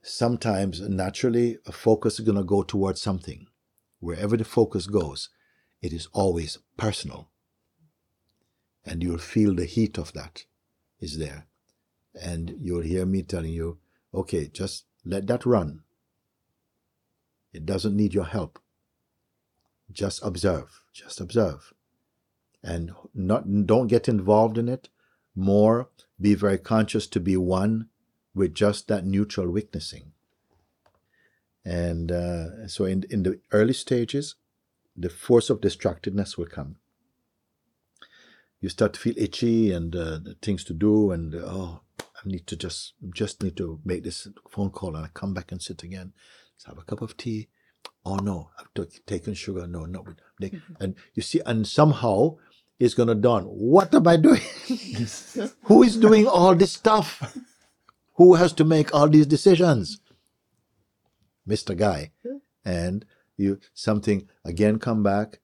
sometimes 0.02 0.82
naturally 0.82 1.58
a 1.66 1.72
focus 1.72 2.20
is 2.20 2.26
going 2.26 2.38
to 2.38 2.44
go 2.44 2.64
towards 2.64 3.02
something. 3.02 3.48
Wherever 4.00 4.38
the 4.38 4.46
focus 4.46 4.88
goes, 4.88 5.30
it 5.82 5.94
is 5.94 6.08
always 6.14 6.58
personal. 6.78 7.30
And 8.86 9.04
you'll 9.04 9.18
feel 9.18 9.54
the 9.54 9.66
heat 9.66 9.98
of 9.98 10.14
that 10.14 10.46
is 11.00 11.18
there. 11.18 11.48
And 12.20 12.56
you'll 12.60 12.82
hear 12.82 13.06
me 13.06 13.24
telling 13.24 13.54
you, 13.54 13.78
okay, 14.14 14.48
just 14.48 14.86
let 15.06 15.28
that 15.28 15.46
run. 15.46 15.84
It 17.54 17.66
doesn't 17.66 17.96
need 17.96 18.14
your 18.14 18.26
help. 18.26 18.60
Just 19.92 20.24
observe, 20.24 20.82
just 20.94 21.20
observe. 21.20 21.74
And 22.64 22.92
not 23.14 23.66
don't 23.66 23.88
get 23.88 24.08
involved 24.08 24.58
in 24.58 24.70
it. 24.70 24.90
More 25.36 25.90
be 26.20 26.36
very 26.36 26.58
conscious 26.58 27.08
to 27.08 27.20
be 27.20 27.38
one 27.38 27.90
with 28.40 28.56
just 28.56 28.90
that 28.90 29.06
neutral 29.06 29.52
witnessing. 29.52 30.14
And 31.66 32.12
uh, 32.12 32.68
so, 32.70 32.86
in, 32.86 33.06
in 33.12 33.24
the 33.24 33.42
early 33.54 33.74
stages, 33.74 34.36
the 34.98 35.10
force 35.10 35.50
of 35.52 35.62
distractedness 35.62 36.38
will 36.38 36.48
come. 36.48 36.78
you 38.62 38.70
start 38.70 38.94
to 38.96 39.02
feel 39.02 39.16
itchy 39.18 39.72
and 39.74 39.96
uh, 39.96 40.20
things 40.44 40.66
to 40.66 40.74
do, 40.74 41.12
and 41.12 41.36
oh, 41.36 41.82
I 42.02 42.22
need 42.26 42.48
to 42.50 42.58
just 42.58 42.94
just 43.16 43.44
need 43.44 43.58
to 43.58 43.80
make 43.86 44.04
this 44.04 44.28
phone 44.50 44.72
call, 44.72 44.96
and 44.98 45.06
I 45.06 45.10
come 45.14 45.34
back 45.34 45.52
and 45.54 45.62
sit 45.62 45.84
again. 45.84 46.14
Let's 46.56 46.66
have 46.68 46.80
a 46.80 46.84
cup 46.84 47.02
of 47.04 47.18
tea. 47.18 47.50
Oh 48.06 48.18
no, 48.18 48.52
I've 48.60 48.74
t- 48.76 49.00
taken 49.08 49.36
sugar. 49.36 49.68
No, 49.68 49.86
no. 49.86 50.06
And 50.80 50.96
you 51.16 51.24
see, 51.24 51.42
and 51.46 51.68
somehow 51.68 52.38
it's 52.80 52.96
gonna 52.96 53.16
dawn. 53.16 53.44
What 53.46 53.96
am 53.96 54.08
I 54.08 54.18
doing? 54.18 54.42
Who 55.64 55.84
is 55.84 55.98
doing 55.98 56.28
all 56.28 56.56
this 56.56 56.74
stuff? 56.74 57.38
Who 58.20 58.36
has 58.36 58.52
to 58.54 58.66
make 58.66 58.94
all 58.94 59.08
these 59.08 59.26
decisions? 59.26 60.02
Mr. 61.48 61.76
Guy. 61.76 62.12
And 62.66 63.06
you 63.38 63.62
something 63.74 64.28
again 64.44 64.78
come 64.78 65.04
back, 65.04 65.40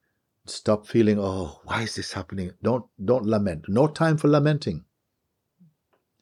stop 0.46 0.86
feeling, 0.86 1.18
oh, 1.18 1.62
why 1.64 1.84
is 1.84 1.96
this 1.96 2.12
happening? 2.12 2.52
Don't 2.62 2.86
don't 3.04 3.26
lament. 3.26 3.70
No 3.70 3.88
time 3.88 4.18
for 4.18 4.28
lamenting. 4.28 4.84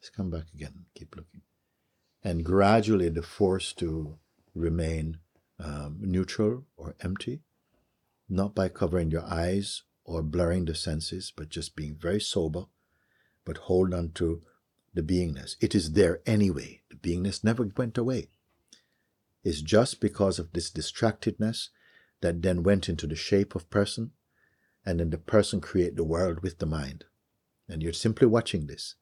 Just 0.00 0.14
come 0.14 0.30
back 0.30 0.44
again, 0.54 0.86
keep 0.94 1.16
looking. 1.16 1.42
And 2.22 2.44
gradually 2.44 3.08
the 3.08 3.22
force 3.22 3.72
to 3.72 4.16
remain 4.54 5.18
um, 5.58 5.98
neutral 6.02 6.66
or 6.76 6.94
empty, 7.00 7.40
not 8.28 8.54
by 8.54 8.68
covering 8.68 9.10
your 9.10 9.24
eyes 9.24 9.82
or 10.04 10.22
blurring 10.22 10.66
the 10.66 10.76
senses, 10.76 11.32
but 11.36 11.48
just 11.48 11.74
being 11.74 11.96
very 12.00 12.20
sober, 12.20 12.66
but 13.44 13.56
hold 13.56 13.92
on 13.92 14.12
to 14.12 14.42
the 14.94 15.02
beingness. 15.02 15.56
It 15.60 15.74
is 15.74 15.92
there 15.92 16.20
anyway. 16.24 16.80
The 16.88 16.96
beingness 16.96 17.42
never 17.44 17.68
went 17.76 17.98
away. 17.98 18.28
It's 19.42 19.60
just 19.60 20.00
because 20.00 20.38
of 20.38 20.52
this 20.52 20.70
distractedness 20.70 21.68
that 22.20 22.40
then 22.40 22.62
went 22.62 22.88
into 22.88 23.06
the 23.06 23.16
shape 23.16 23.54
of 23.54 23.68
person, 23.68 24.12
and 24.86 25.00
then 25.00 25.10
the 25.10 25.18
person 25.18 25.60
create 25.60 25.96
the 25.96 26.04
world 26.04 26.40
with 26.40 26.58
the 26.58 26.66
mind. 26.66 27.04
And 27.68 27.82
you're 27.82 27.92
simply 27.92 28.26
watching 28.26 28.66
this. 28.66 28.94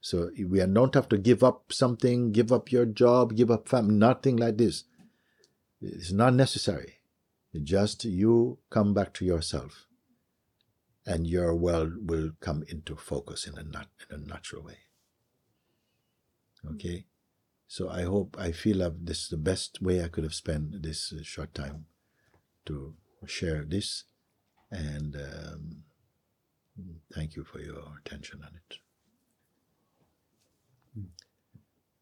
So 0.00 0.30
we 0.36 0.58
don't 0.58 0.94
have 0.94 1.08
to 1.10 1.18
give 1.18 1.44
up 1.44 1.72
something, 1.72 2.32
give 2.32 2.50
up 2.50 2.72
your 2.72 2.86
job, 2.86 3.36
give 3.36 3.50
up 3.50 3.68
family, 3.68 3.94
nothing 3.94 4.36
like 4.36 4.56
this. 4.56 4.84
It's 5.80 6.10
not 6.10 6.34
necessary. 6.34 6.98
Just 7.62 8.04
you 8.04 8.58
come 8.70 8.94
back 8.94 9.12
to 9.14 9.24
yourself, 9.24 9.86
and 11.06 11.26
your 11.26 11.54
world 11.54 12.08
will 12.10 12.30
come 12.40 12.64
into 12.68 12.96
focus 12.96 13.46
in 13.46 13.58
a 13.58 13.64
nat- 13.64 13.88
in 14.10 14.22
a 14.22 14.26
natural 14.26 14.62
way. 14.62 14.78
Okay, 16.74 17.06
so 17.66 17.88
I 17.88 18.02
hope 18.02 18.36
I 18.38 18.52
feel 18.52 18.88
this 19.00 19.22
is 19.24 19.28
the 19.28 19.36
best 19.36 19.82
way 19.82 20.02
I 20.02 20.08
could 20.08 20.24
have 20.24 20.34
spent 20.34 20.82
this 20.82 21.12
uh, 21.12 21.22
short 21.22 21.54
time 21.54 21.86
to 22.66 22.94
share 23.26 23.64
this, 23.64 24.04
and 24.70 25.16
um, 25.16 25.82
thank 27.12 27.36
you 27.36 27.44
for 27.44 27.60
your 27.60 27.82
attention 28.04 28.42
on 28.44 28.52
it. 28.54 28.78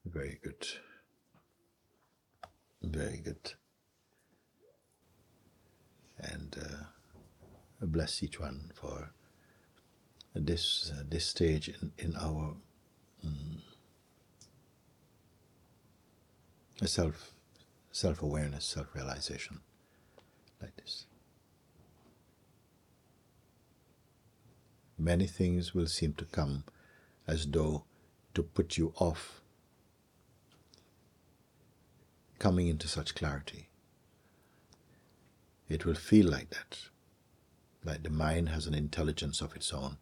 Very 0.04 0.38
good. 0.42 0.66
Very 2.82 3.18
good. 3.18 3.54
And 6.18 6.56
uh, 6.58 6.84
bless 7.86 8.22
each 8.22 8.38
one 8.40 8.70
for 8.74 9.10
this 10.34 10.92
uh, 10.94 11.02
this 11.08 11.26
stage 11.26 11.68
in, 11.68 11.92
in 11.98 12.16
our 12.16 12.54
um, 13.24 13.62
self 16.86 17.32
self 17.92 18.22
awareness, 18.22 18.64
self 18.64 18.94
realization, 18.94 19.60
like 20.60 20.76
this. 20.76 21.06
Many 24.98 25.26
things 25.26 25.74
will 25.74 25.86
seem 25.86 26.12
to 26.14 26.24
come 26.26 26.64
as 27.26 27.46
though 27.46 27.84
to 28.34 28.42
put 28.42 28.76
you 28.76 28.92
off 28.96 29.40
coming 32.38 32.68
into 32.68 32.86
such 32.86 33.14
clarity. 33.14 33.68
It 35.68 35.86
will 35.86 35.94
feel 35.94 36.28
like 36.28 36.50
that, 36.50 36.78
like 37.84 38.02
the 38.02 38.10
mind 38.10 38.50
has 38.50 38.66
an 38.66 38.74
intelligence 38.74 39.40
of 39.40 39.54
its 39.56 39.72
own 39.72 39.96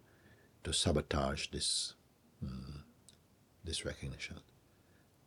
to 0.65 0.73
sabotage 0.73 1.49
this, 1.49 1.95
mm, 2.45 2.83
this 3.65 3.85
recognition. 3.85 4.41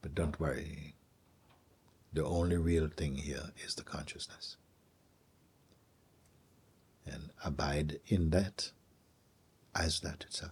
But 0.02 0.16
don't 0.16 0.40
worry, 0.40 0.96
the 2.14 2.26
only 2.26 2.58
real 2.58 2.88
thing 2.88 3.16
here 3.16 3.52
is 3.66 3.76
the 3.76 3.84
consciousness. 3.84 4.58
And 7.06 7.30
abide 7.44 8.00
in 8.08 8.30
that 8.32 8.72
as 9.74 10.02
that 10.02 10.24
itself. 10.24 10.52